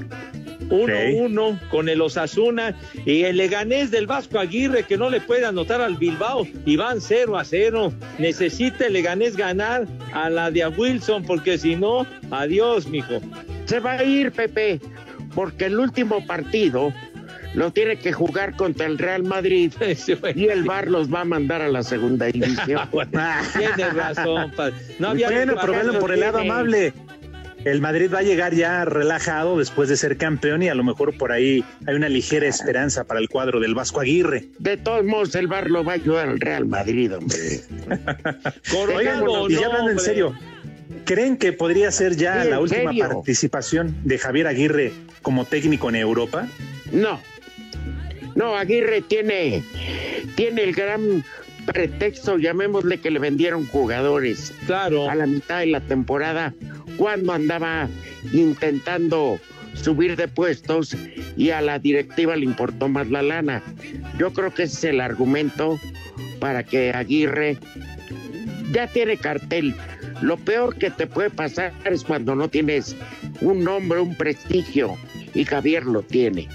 [0.70, 2.74] 1-1 con el Osasuna
[3.06, 7.02] y el Leganés del Vasco Aguirre que no le puede anotar al Bilbao y van
[7.02, 7.92] 0 a 0.
[8.20, 13.20] Necesita el Leganés ganar a la de a Wilson porque si no, adiós, mijo.
[13.66, 14.80] Se va a ir, Pepe,
[15.36, 16.94] porque el último partido
[17.54, 19.74] lo tiene que jugar contra el Real Madrid
[20.36, 22.82] y el VAR los va a mandar a la segunda división.
[23.58, 24.76] Tienes razón, padre.
[25.00, 26.54] No había bueno, pero por el lado tiene.
[26.54, 26.94] amable.
[27.64, 31.16] El Madrid va a llegar ya relajado después de ser campeón y a lo mejor
[31.16, 34.48] por ahí hay una ligera esperanza para el cuadro del Vasco Aguirre.
[34.58, 37.38] De todos modos, el VAR lo va a ayudar al Real Madrid, hombre.
[38.96, 40.34] Oigan, y ya hablando en serio,
[41.06, 43.10] ¿creen que podría ser ya la última serio.
[43.10, 46.48] participación de Javier Aguirre como técnico en Europa?
[46.92, 47.20] No.
[48.36, 49.64] No, Aguirre tiene,
[50.36, 51.24] tiene el gran
[51.66, 55.10] pretexto, llamémosle que le vendieron jugadores Claro.
[55.10, 56.54] a la mitad de la temporada
[56.98, 57.88] cuando andaba
[58.34, 59.40] intentando
[59.74, 60.96] subir de puestos
[61.38, 63.62] y a la directiva le importó más la lana.
[64.18, 65.80] Yo creo que ese es el argumento
[66.40, 67.58] para que Aguirre
[68.72, 69.76] ya tiene cartel.
[70.22, 72.96] Lo peor que te puede pasar es cuando no tienes
[73.42, 74.96] un nombre, un prestigio
[75.34, 76.48] y Javier lo tiene.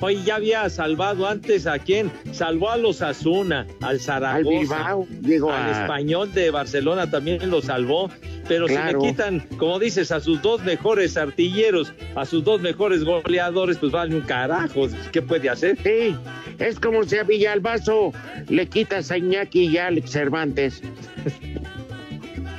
[0.00, 2.10] Oye, ya había salvado antes a quién?
[2.32, 4.48] Salvó a los Asuna, al Al Zaragoza.
[4.60, 8.10] Bilbao, digo, al a- español de Barcelona también lo salvó,
[8.46, 9.00] pero Claro.
[9.00, 13.78] si le quitan, como dices, a sus dos mejores artilleros, a sus dos mejores goleadores,
[13.78, 15.78] pues vale un carajo, ¿qué puede hacer?
[15.82, 16.14] Sí,
[16.58, 18.12] es como si a Villalbazo
[18.48, 20.82] le quitas a Iñaki y a Alex Cervantes.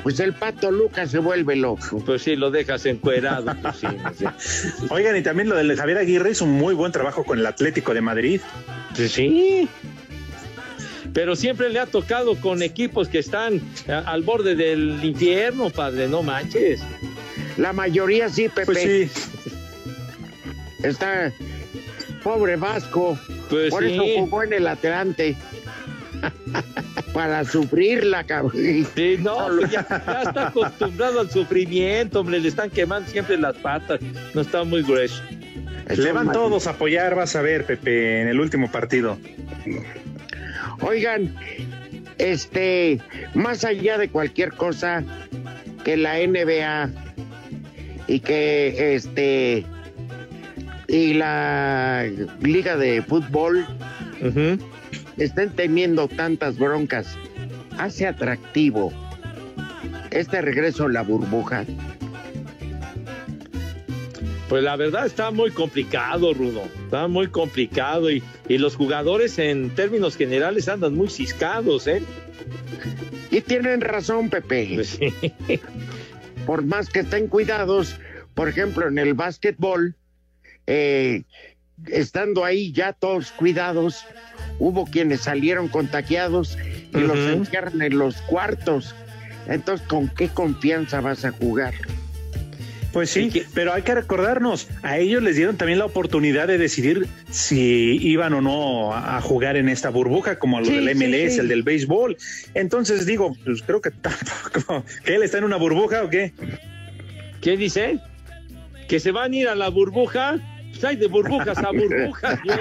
[0.07, 2.01] Pues el pato Lucas se vuelve loco.
[2.05, 3.87] Pues sí, lo dejas encuerado, pues sí.
[4.89, 7.93] Oigan, y también lo del Javier Aguirre hizo un muy buen trabajo con el Atlético
[7.93, 8.39] de Madrid.
[8.95, 9.67] Pues sí.
[11.11, 16.23] Pero siempre le ha tocado con equipos que están al borde del infierno, padre, no
[16.23, 16.79] manches.
[17.57, 18.65] La mayoría sí, Pepe.
[18.65, 19.11] Pues sí,
[20.83, 21.33] Está
[22.23, 23.19] pobre Vasco.
[23.49, 23.91] Pues Por sí.
[23.91, 25.35] eso jugó en el Atlante.
[27.17, 28.85] para sufrirla, cabrón.
[28.95, 33.57] Sí, no, pues ya, ya está acostumbrado al sufrimiento, hombre, le están quemando siempre las
[33.57, 33.99] patas,
[34.35, 35.23] no está muy grueso.
[35.95, 39.17] Le van todos a apoyar, vas a ver, Pepe, en el último partido.
[40.81, 41.35] Oigan,
[42.19, 42.99] este,
[43.33, 45.03] más allá de cualquier cosa
[45.83, 46.91] que la NBA
[48.05, 49.65] y que este
[50.87, 52.05] y la
[52.41, 53.65] liga de fútbol
[55.17, 57.17] estén teniendo tantas broncas,
[57.77, 58.91] hace atractivo
[60.11, 61.65] este regreso a la burbuja.
[64.49, 66.63] Pues la verdad está muy complicado, Rudo.
[66.85, 72.01] Está muy complicado y, y los jugadores en términos generales andan muy ciscados, ¿eh?
[73.29, 74.71] Y tienen razón, Pepe.
[74.75, 75.13] Pues sí.
[76.45, 77.99] Por más que estén cuidados,
[78.33, 79.95] por ejemplo, en el básquetbol,
[80.65, 81.23] eh,
[81.87, 84.05] estando ahí ya todos cuidados,
[84.59, 86.57] hubo quienes salieron contagiados
[86.93, 88.95] y los encierran en los cuartos.
[89.47, 91.73] Entonces, ¿con qué confianza vas a jugar?
[92.93, 97.07] Pues sí, pero hay que recordarnos, a ellos les dieron también la oportunidad de decidir
[97.29, 100.95] si iban o no a a jugar en esta burbuja, como lo Sí, del sí,
[100.95, 101.39] MLS, sí.
[101.39, 102.17] el del béisbol.
[102.55, 104.83] Entonces digo, pues creo que tampoco.
[105.05, 106.33] ¿Que él está en una burbuja o qué?
[107.41, 107.99] ¿Qué dice?
[108.87, 110.39] ¿Que se van a ir a la burbuja?
[110.83, 112.59] Hay de burbujas a burbujas, güey.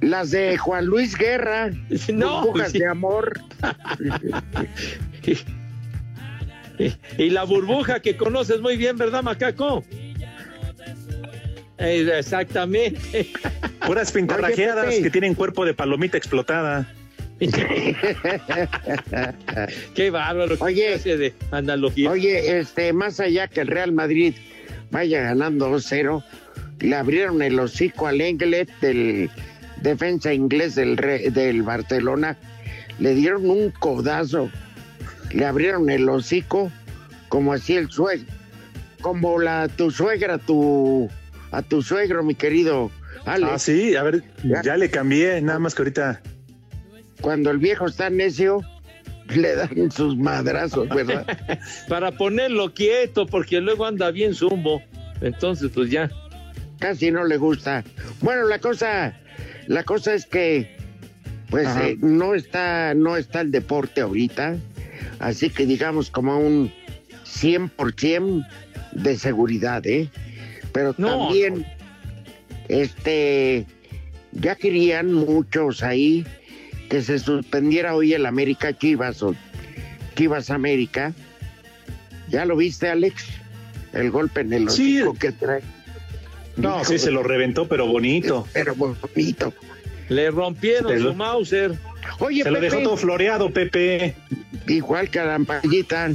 [0.00, 1.70] Las de Juan Luis Guerra,
[2.12, 2.78] No, burbujas sí.
[2.80, 3.40] de amor.
[7.16, 9.84] Y la burbuja que conoces muy bien, ¿verdad, Macaco?
[11.78, 13.30] Eh, exactamente.
[13.86, 15.02] Puras pintarrajeadas Pepe.
[15.02, 16.88] que tienen cuerpo de palomita explotada.
[19.94, 20.56] Qué bárbaro.
[20.56, 20.86] qué Oye.
[20.88, 22.10] clase de analogía.
[22.10, 24.34] Oye, este, más allá que el Real Madrid
[24.92, 26.22] vaya ganando 2-0,
[26.80, 29.30] le abrieron el hocico al Englet del
[29.80, 32.36] defensa inglés del, Re- del Barcelona,
[33.00, 34.48] le dieron un codazo,
[35.32, 36.70] le abrieron el hocico
[37.28, 38.26] como así el suegro,
[39.00, 41.08] como la tu suegra, tu
[41.50, 42.90] a tu suegro, mi querido
[43.24, 43.50] Alex.
[43.52, 44.22] Ah, sí, a ver,
[44.62, 46.20] ya le cambié, nada más que ahorita.
[47.20, 48.60] Cuando el viejo está necio,
[49.36, 51.26] le dan sus madrazos, ¿verdad?
[51.88, 54.82] Para ponerlo quieto, porque luego anda bien zumbo.
[55.20, 56.10] Entonces, pues ya.
[56.78, 57.84] casi no le gusta.
[58.20, 59.16] Bueno, la cosa,
[59.66, 60.76] la cosa es que,
[61.48, 64.56] pues, eh, no está, no está el deporte ahorita,
[65.20, 66.72] así que digamos como un
[67.24, 68.46] 100%
[68.92, 70.08] de seguridad, ¿eh?
[70.72, 71.66] Pero No, también,
[72.68, 73.66] este,
[74.32, 76.26] ya querían muchos ahí
[76.92, 79.34] que se suspendiera hoy el América Chivas o
[80.14, 81.14] Chivas América.
[82.28, 83.24] ¿Ya lo viste, Alex?
[83.94, 85.00] El golpe en el Sí.
[85.00, 85.62] hocico que trae.
[86.56, 88.46] No, Hijo sí, se de- lo reventó, pero bonito.
[88.52, 89.54] Pero bonito.
[90.10, 91.78] Le rompieron Se lo- su Mauser.
[92.18, 94.14] Oye, Se lo dejó todo floreado, Pepe.
[94.68, 96.10] igual que a la ampallita.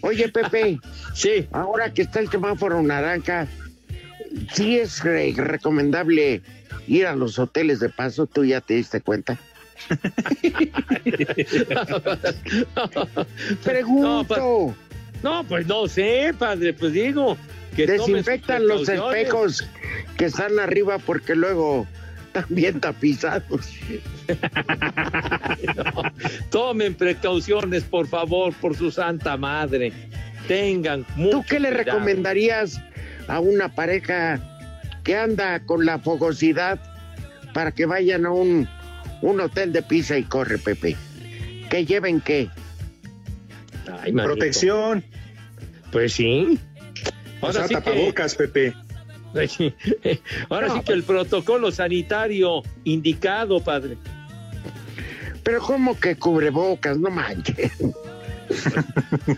[0.00, 0.80] Oye, Pepe,
[1.14, 1.46] Sí.
[1.52, 3.46] ahora que está el semáforo naranja,
[4.54, 6.42] sí es re- recomendable
[6.90, 9.38] ir a los hoteles de paso, tú ya te diste cuenta.
[13.64, 14.74] Pregunto,
[15.22, 17.36] No, pues no sé, padre, pues digo.
[17.76, 19.64] Que desinfectan los espejos
[20.18, 21.86] que están arriba porque luego
[22.48, 23.70] bien tapizados.
[25.76, 26.02] No,
[26.50, 29.92] tomen precauciones, por favor, por su santa madre.
[30.46, 31.98] Tengan mucho ¿Tú qué le cuidado.
[31.98, 32.80] recomendarías
[33.26, 34.38] a una pareja
[35.02, 36.80] que anda con la fogosidad
[37.52, 38.68] para que vayan a un,
[39.22, 40.96] un hotel de pizza y corre, Pepe?
[41.68, 42.48] ¿Que lleven qué?
[44.02, 44.12] Ay.
[44.12, 45.04] Protección.
[45.92, 46.58] Pues sí.
[47.40, 48.74] O Ahora sea, sí que, tapabocas, Pepe.
[50.48, 53.96] ahora No, sí que el protocolo sanitario indicado, padre.
[55.42, 56.98] Pero ¿cómo que cubrebocas?
[56.98, 57.72] No manches.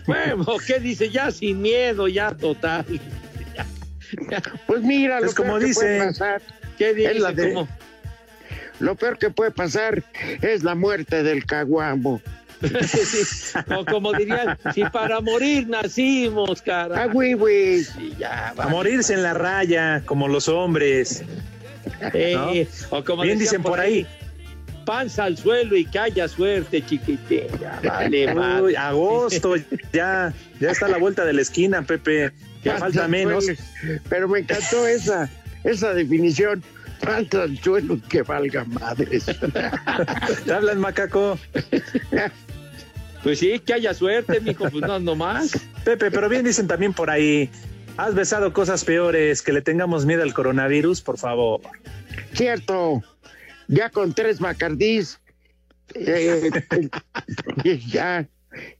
[0.07, 1.11] Bueno, ¿qué dice?
[1.11, 2.87] Ya sin miedo, ya total.
[4.67, 6.43] Pues mira, lo Es como peor que puede pasar,
[6.79, 7.11] ¿Qué dice?
[7.13, 7.69] Es la de- ¿Cómo?
[8.81, 10.03] lo peor que puede pasar
[10.41, 12.21] es la muerte del caguamo.
[12.63, 17.07] Sí, o como dirían, si para morir nacimos, Ah, cara.
[17.07, 17.81] güey, güey.
[17.99, 18.69] Y ya, A va.
[18.69, 21.25] morirse en la raya, como los hombres.
[22.15, 24.07] Eh, O como Bien dicen por ahí.
[24.87, 27.47] panza al suelo y que haya suerte, chiquitín.
[27.61, 28.33] Ya, vale.
[28.63, 29.55] Uy, agosto,
[29.93, 32.31] ya, ya está a la vuelta de la esquina, Pepe.
[32.65, 33.47] Ya Falta falta al menos.
[34.09, 35.29] Pero me encantó esa,
[35.65, 36.63] esa definición.
[37.01, 39.27] Falta el suelo que valga madres.
[40.45, 41.37] ¿Te hablan, macaco?
[43.23, 45.53] Pues sí, que haya suerte, mijo, pues no, nomás.
[45.85, 47.51] Pepe, pero bien dicen también por ahí.
[47.97, 51.61] Has besado cosas peores, que le tengamos miedo al coronavirus, por favor.
[52.33, 53.03] cierto,
[53.69, 55.21] ya con tres Bacardís,
[55.95, 56.51] eh,
[57.87, 58.27] ya,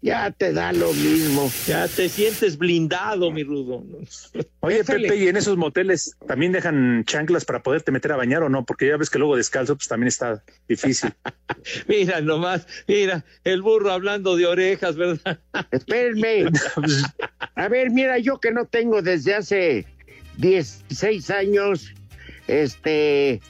[0.01, 1.51] ya te da lo mismo.
[1.67, 3.85] Ya te sientes blindado, mi rudo.
[4.61, 5.09] Oye, Échale.
[5.09, 8.65] Pepe, ¿y en esos moteles también dejan chanclas para poderte meter a bañar o no?
[8.65, 11.13] Porque ya ves que luego descalzo, pues también está difícil.
[11.89, 15.41] Mira nomás, mira, el burro hablando de orejas, ¿verdad?
[15.71, 16.47] Espérenme.
[17.55, 19.87] A ver, mira, yo que no tengo desde hace
[20.39, 21.93] 16 años,
[22.49, 23.41] este,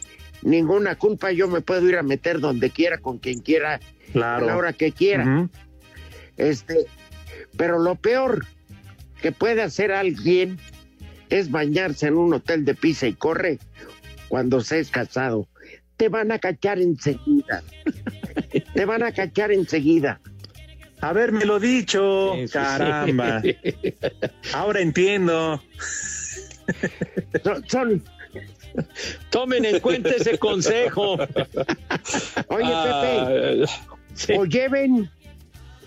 [0.43, 3.81] ninguna culpa, yo me puedo ir a meter donde quiera, con quien quiera,
[4.13, 4.45] Claro.
[4.45, 5.49] a la hora que quiera.
[6.37, 6.87] Este,
[7.57, 8.47] pero lo peor
[9.21, 10.59] que puede hacer alguien
[11.31, 13.59] es bañarse en un hotel de pisa y corre
[14.29, 15.47] cuando se es casado.
[15.97, 17.63] Te van a cachar enseguida.
[18.75, 20.21] Te van a cachar enseguida.
[21.01, 22.53] Haberme lo dicho, Sí, sí, sí.
[22.53, 23.43] caramba.
[24.55, 25.63] Ahora entiendo.
[27.45, 28.05] Son, son-
[29.31, 31.15] Tomen en cuenta ese consejo.
[32.49, 33.67] oye, Ah, Pepe,
[34.15, 34.33] sí.
[34.37, 35.11] o lleven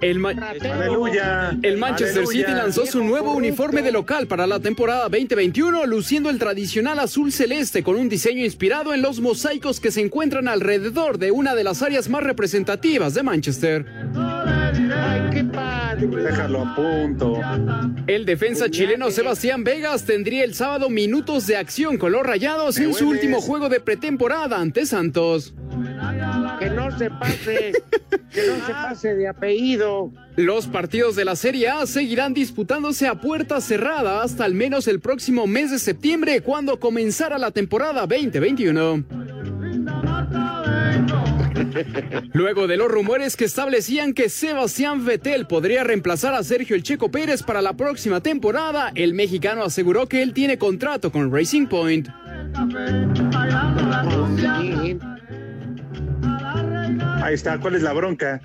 [0.00, 1.54] El, Ma- Aleluya.
[1.62, 2.46] el Manchester Aleluya.
[2.46, 7.32] City lanzó su nuevo uniforme de local para la temporada 2021, luciendo el tradicional azul
[7.32, 11.64] celeste con un diseño inspirado en los mosaicos que se encuentran alrededor de una de
[11.64, 13.84] las áreas más representativas de Manchester.
[14.94, 16.06] Ay, qué padre.
[16.06, 17.40] Déjalo a punto.
[18.06, 22.94] El defensa chileno Sebastián Vegas tendría el sábado minutos de acción con los Rayados en
[22.94, 25.54] su último juego de pretemporada ante Santos.
[26.58, 27.72] Que no se pase,
[28.30, 30.12] que no se pase de apellido.
[30.36, 35.00] Los partidos de la Serie A seguirán disputándose a puerta cerrada hasta al menos el
[35.00, 39.04] próximo mes de septiembre, cuando comenzará la temporada 2021.
[42.32, 47.10] Luego de los rumores que establecían que Sebastián Vettel podría reemplazar a Sergio El Checo
[47.10, 52.08] Pérez para la próxima temporada, el mexicano aseguró que él tiene contrato con Racing Point.
[57.22, 58.40] Ahí está, ¿cuál es la bronca?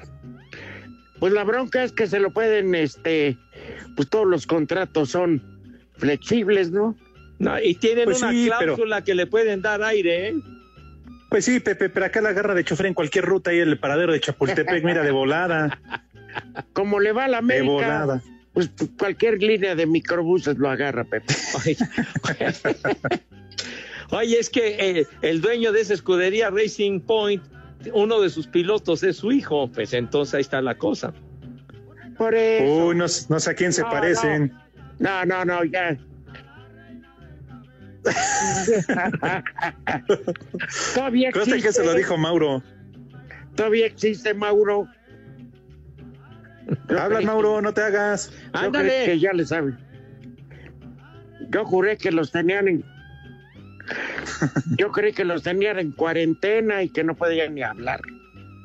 [1.20, 3.38] Pues la bronca es que se lo pueden, este,
[3.96, 5.42] pues todos los contratos son
[5.98, 6.96] flexibles, ¿no?
[7.40, 10.36] No, y tienen Pues una sí, pero- cláusula que le pueden dar aire, ¿eh?
[11.30, 14.14] Pues sí, Pepe, pero acá la agarra de chofer en cualquier ruta ahí el paradero
[14.14, 15.80] de Chapultepec, mira, de volada,
[16.74, 18.22] Como le va a la de América, volada.
[18.54, 21.34] pues cualquier línea de microbuses lo agarra, Pepe.
[21.56, 21.78] Oye,
[24.12, 27.44] Oye, es que eh, el dueño de esa escudería Racing Point,
[27.94, 31.14] uno de sus pilotos es su hijo, pues entonces ahí está la cosa.
[32.18, 32.88] Por eso.
[32.88, 34.54] Uy, no, no sé a quién se No, parecen.
[35.00, 35.98] No, no, no, ya.
[40.94, 41.68] Todavía Conste existe.
[41.68, 42.64] que se lo dijo Mauro.
[43.56, 44.88] Todavía existe, Mauro.
[46.90, 48.32] Habla, Mauro, no te hagas.
[48.54, 49.06] Ándale.
[49.06, 49.78] que ya le saben.
[51.50, 52.84] Yo juré que los tenían en.
[54.78, 58.02] Yo creí que los tenían en cuarentena y que no podían ni hablar.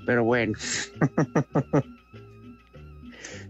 [0.04, 0.54] Pero bueno.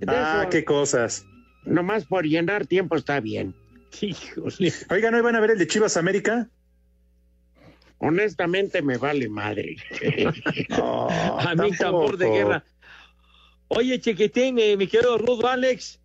[0.06, 1.24] Ah, eso, qué cosas.
[1.64, 3.54] Nomás por llenar tiempo está bien.
[4.00, 4.72] Híjole.
[4.90, 6.48] Oiga, ¿no iban a ver el de Chivas América?
[7.98, 9.76] Honestamente me vale madre.
[10.68, 12.64] No, a mí tambor de guerra.
[13.68, 16.00] Oye, chiquitín, eh, mi querido Rudo Alex,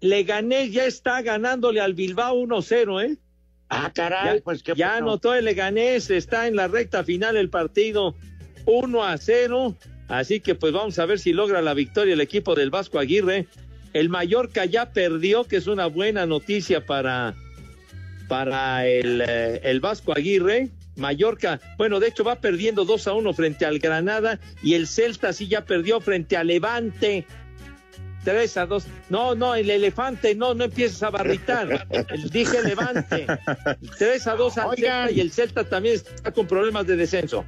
[0.00, 3.18] Leganés ya está ganándole al Bilbao 1-0, ¿eh?
[3.68, 7.50] ah, caray, Ya, pues qué ya anotó el Leganés, está en la recta final el
[7.50, 8.14] partido
[8.66, 9.76] 1 a 0.
[10.08, 13.46] Así que pues vamos a ver si logra la victoria el equipo del Vasco Aguirre.
[13.94, 17.34] El Mallorca ya perdió, que es una buena noticia para,
[18.28, 20.68] para el, eh, el Vasco Aguirre.
[20.96, 25.32] Mallorca, bueno, de hecho va perdiendo 2 a 1 frente al Granada y el Celta
[25.32, 27.24] sí ya perdió frente al Levante.
[28.24, 28.86] 3 a 2.
[29.10, 31.86] No, no, el elefante, no, no empieces a barritar.
[32.08, 33.26] El- Dije Levante.
[33.98, 34.76] 3 a 2 al.
[34.76, 37.44] Celta y el Celta también está con problemas de descenso.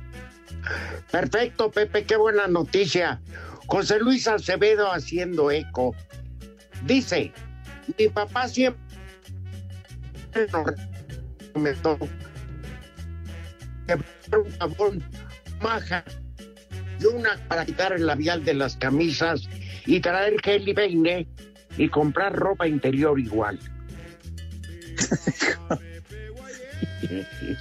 [1.11, 3.21] Perfecto, Pepe, qué buena noticia.
[3.67, 5.95] José Luis Acevedo haciendo eco.
[6.85, 7.33] Dice,
[7.99, 8.81] mi papá siempre
[10.53, 10.67] nos
[11.41, 11.99] recomendó
[13.87, 13.95] que
[14.37, 15.05] un jabón
[15.61, 16.05] maja
[17.01, 19.49] y una para quitar el labial de las camisas
[19.87, 21.27] y traer gel y peine
[21.79, 23.59] y comprar ropa interior igual.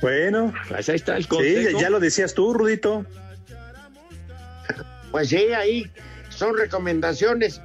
[0.01, 3.05] Bueno, pues ahí está el Sí, ya lo decías tú, Rudito.
[5.11, 5.89] Pues sí, ahí
[6.29, 7.61] son recomendaciones.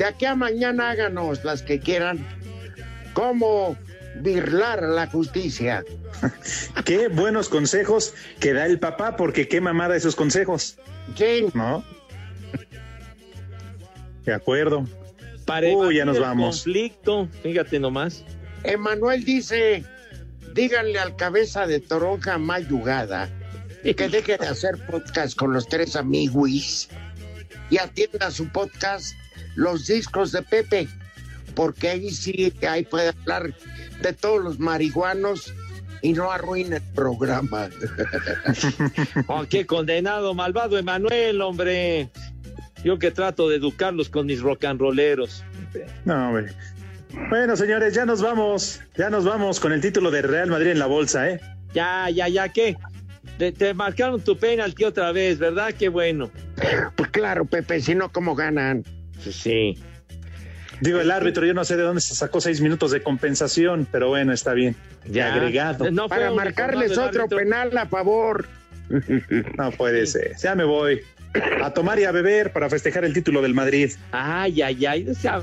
[0.00, 2.26] De aquí a mañana háganos las que quieran.
[3.12, 3.76] ¿Cómo
[4.14, 5.84] birlar la justicia?
[6.86, 10.78] Qué buenos consejos que da el papá, porque qué mamada esos consejos.
[11.14, 11.48] Sí.
[11.52, 11.84] ¿No?
[14.24, 14.86] De acuerdo.
[15.44, 16.62] Para Uy, ya nos el vamos.
[16.62, 18.24] conflicto, fíjate nomás.
[18.64, 19.84] Emanuel dice,
[20.54, 23.28] díganle al cabeza de toronja mayugada
[23.82, 26.88] que deje de hacer podcast con los tres amigos
[27.68, 29.19] y atienda su podcast
[29.54, 30.88] Los Discos de Pepe,
[31.54, 33.54] porque ahí sí, ahí puede hablar
[34.02, 35.52] de todos los marihuanos
[36.02, 37.68] y no arruine el programa.
[39.26, 42.10] Oh, qué condenado, malvado Emanuel, hombre.
[42.82, 45.44] Yo que trato de educarlos con mis rock and rolleros.
[46.04, 46.52] No, hombre.
[47.28, 48.80] Bueno, señores, ya nos vamos.
[48.96, 51.40] Ya nos vamos con el título de Real Madrid en la bolsa, ¿eh?
[51.74, 52.76] Ya, ya, ya, ¿qué?
[53.38, 55.74] Te, te marcaron tu penalti otra vez, ¿verdad?
[55.78, 56.30] Qué bueno.
[56.96, 58.84] Pues claro, Pepe, si no, ¿cómo ganan?
[59.20, 59.78] Sí.
[60.80, 64.08] Digo, el árbitro, yo no sé de dónde se sacó seis minutos de compensación, pero
[64.08, 64.74] bueno, está bien.
[65.06, 65.34] Ya.
[65.34, 65.90] agregado.
[65.90, 67.38] No Para marcarles otro árbitro.
[67.38, 68.48] penal a favor.
[69.58, 70.36] No puede ser.
[70.36, 71.00] Ya me voy.
[71.62, 73.92] A tomar y a beber para festejar el título del Madrid.
[74.10, 75.04] Ay, ay, ay.
[75.04, 75.42] no sea,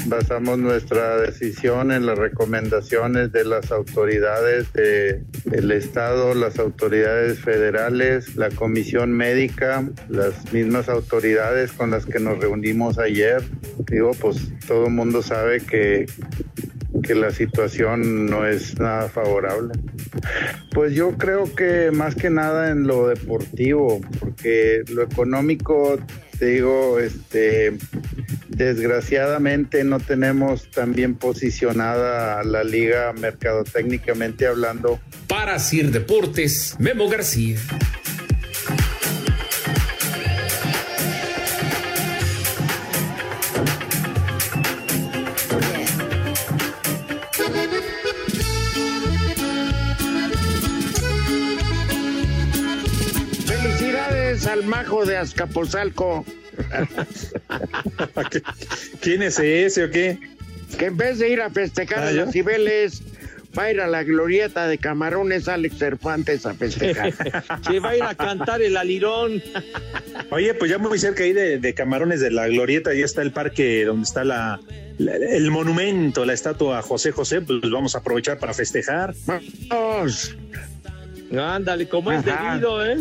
[0.08, 8.36] Basamos nuestra decisión en las recomendaciones de las autoridades de- del Estado, las autoridades federales,
[8.36, 13.44] la comisión médica, las mismas autoridades con las que nos reunimos ayer.
[13.92, 16.08] Digo, pues todo el mundo sabe que,
[17.04, 19.74] que la situación no es nada favorable.
[20.74, 25.98] Pues yo creo que más que nada en lo deportivo, porque lo económico,
[26.42, 27.78] te digo, este,
[28.48, 35.00] desgraciadamente no tenemos tan bien posicionada la liga mercadotécnicamente hablando.
[35.28, 37.60] Para Sir Deportes, Memo García.
[54.62, 56.26] Al majo de Azcapotzalco.
[59.02, 60.20] ¿Quién es ese o qué?
[60.78, 63.02] Que en vez de ir a festejar Ah, a las Cibeles,
[63.58, 67.14] va a ir a la glorieta de Camarones Alex Cervantes a festejar.
[67.68, 69.42] Se va a ir a cantar el alirón.
[70.30, 73.32] Oye, pues ya muy cerca ahí de, de Camarones de la Glorieta, ya está el
[73.32, 74.60] parque donde está la,
[74.98, 79.14] la- el monumento, la estatua a José José, pues vamos a aprovechar para festejar.
[79.26, 80.36] Vamos.
[81.38, 82.98] Ándale, como es debido, ¿eh?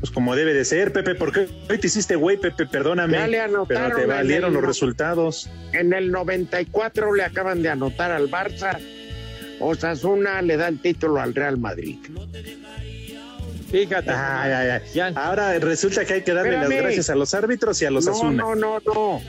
[0.00, 3.40] Pues como debe de ser, Pepe, porque hoy te hiciste güey, Pepe, perdóname, Ya le
[3.40, 5.50] anotaron pero te valieron el- los resultados.
[5.72, 8.78] En el 94 le acaban de anotar al Barça.
[9.60, 11.96] Osasuna le da el título al Real Madrid.
[13.70, 14.10] Fíjate.
[14.10, 15.12] Ay, ay, ay.
[15.16, 16.70] Ahora resulta que hay que darle Espérame.
[16.74, 18.42] las gracias a los árbitros y a los no, Asuna.
[18.42, 19.20] no, no, no.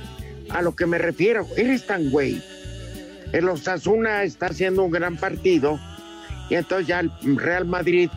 [0.49, 2.41] A lo que me refiero, eres tan güey.
[3.33, 5.79] El Osasuna está haciendo un gran partido
[6.49, 8.09] y entonces ya el Real Madrid,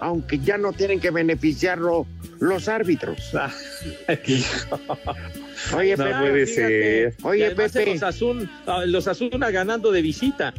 [0.00, 2.06] aunque ya no tienen que beneficiarlo
[2.40, 3.32] los árbitros.
[5.76, 7.12] Oye, No Pepe, puede fíjate.
[7.12, 7.14] ser.
[7.22, 7.86] Oye, Pepe.
[7.86, 10.54] Los Azul, ah, los Azuna ganando de visita.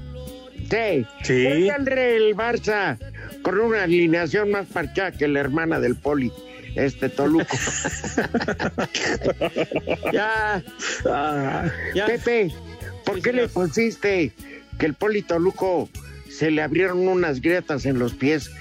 [0.69, 1.05] Sí.
[1.23, 1.43] Sí.
[1.43, 2.97] ¿Por qué el, Barça
[3.41, 6.31] con una alineación más parchada que la hermana del Poli,
[6.75, 7.45] este Toluco?
[10.13, 10.63] Ya.
[11.95, 12.05] ya.
[12.05, 12.51] Pepe,
[13.05, 14.31] ¿por qué le pusiste
[14.77, 15.89] que el Poli Toluco
[16.29, 18.51] se le abrieron unas grietas en los pies?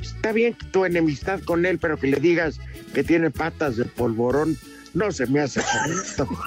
[0.00, 2.60] Está bien tu enemistad con él, pero que le digas
[2.94, 4.56] que tiene patas de polvorón,
[4.94, 6.28] no se me hace correcto.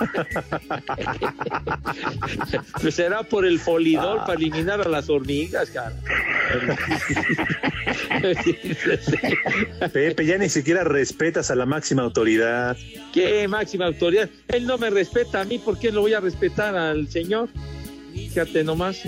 [2.82, 5.94] Pues será por el folidol para eliminar a las hormigas, cara.
[9.94, 12.76] Pepe, ya ni siquiera respetas a la máxima autoridad.
[13.14, 14.30] ¿Qué máxima autoridad?
[14.48, 17.50] Él no me respeta a mí, ¿por qué lo voy a respetar al señor?
[18.14, 19.02] Fíjate nomás.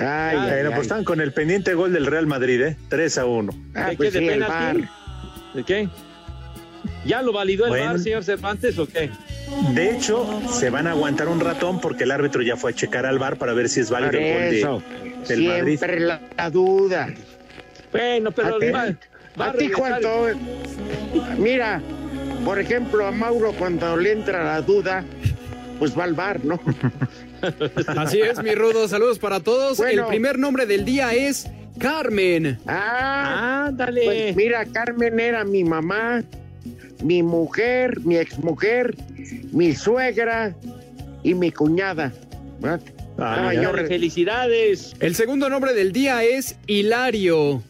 [0.00, 2.76] Ay, bueno, pues están con el pendiente gol del Real Madrid, ¿eh?
[2.88, 3.52] 3 a 1.
[3.74, 4.18] Ah, ¿De pues qué?
[4.20, 4.80] ¿De sí, el penalti?
[4.82, 4.90] VAR.
[5.54, 5.88] ¿De qué?
[7.04, 7.86] ¿Ya lo validó el Bueno.
[7.86, 9.10] VAR, señor Cervantes, o qué?
[9.74, 13.06] De hecho, se van a aguantar un ratón porque el árbitro ya fue a checar
[13.06, 14.82] al bar para ver si es válido Por el gol de- eso,
[15.28, 15.78] del Madrid.
[15.78, 17.08] siempre la, la duda.
[17.92, 18.86] Bueno, pero a, ti- va,
[19.40, 20.26] va a ti regresar- cuánto,
[21.38, 21.80] mira,
[22.44, 25.04] por ejemplo, a Mauro cuando le entra la duda,
[25.78, 26.60] pues va al bar, ¿no?
[27.96, 28.88] Así es, mi rudo.
[28.88, 29.78] Saludos para todos.
[29.78, 30.02] Bueno.
[30.02, 31.46] El primer nombre del día es
[31.78, 32.58] Carmen.
[32.66, 34.04] Ah, ándale.
[34.04, 36.22] Pues mira, Carmen era mi mamá,
[37.02, 38.94] mi mujer, mi exmujer,
[39.52, 40.56] mi suegra
[41.22, 42.12] y mi cuñada.
[42.60, 42.80] ¿verdad?
[43.10, 44.94] Estaba yo Dale, felicidades.
[45.00, 47.62] El segundo nombre del día es Hilario.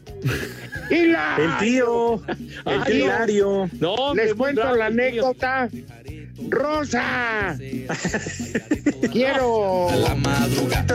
[0.91, 1.37] ¡Hila!
[1.39, 2.23] El tío,
[2.65, 3.71] el tío Hilario.
[3.81, 5.35] No, Les cuento la tío.
[6.49, 7.57] Rosa,
[9.13, 9.89] quiero.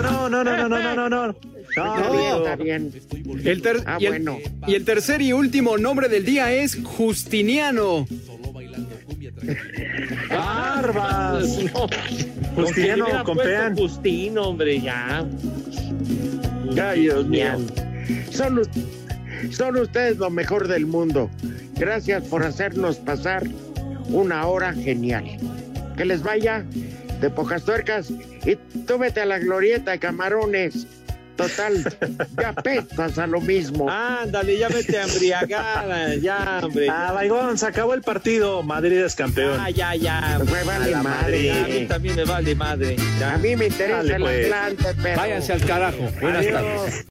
[0.02, 1.36] No, no, no, no, no, no, no, no.
[1.70, 2.92] Está bien.
[3.44, 4.38] El ter- Ah, y, el, bueno.
[4.68, 8.06] y el tercer y último nombre del día es Justiniano.
[10.30, 11.48] Barbas.
[11.74, 11.88] No.
[12.56, 13.76] Justiniano, compean.
[13.78, 15.26] Justino, hombre, ya.
[16.82, 17.58] Ay, Dios mío.
[18.32, 18.62] Son,
[19.52, 21.30] son ustedes lo mejor del mundo.
[21.76, 23.48] Gracias por hacernos pasar
[24.10, 25.26] una hora genial.
[25.98, 26.66] Que les vaya
[27.20, 28.10] de pocas tuercas
[28.46, 30.88] y tú vete a la glorieta de camarones.
[31.36, 31.74] Total,
[32.40, 33.90] ya apestas a lo mismo.
[33.90, 36.88] Ándale, ya vete a embriagar, ya, hombre.
[36.90, 38.62] Ah, Baigón, se acabó el partido.
[38.62, 39.58] Madrid es campeón.
[39.60, 40.40] Ah, ya, ya.
[40.40, 41.46] Me vale madre.
[41.46, 42.96] Ya, a mí también me vale madre.
[43.20, 43.34] Ya.
[43.34, 44.46] A mí me interesa Dale, el pues.
[44.46, 45.18] Atlante, pero...
[45.18, 46.10] Váyanse al carajo.
[46.20, 46.54] Buenas Adiós.
[46.54, 47.06] tardes.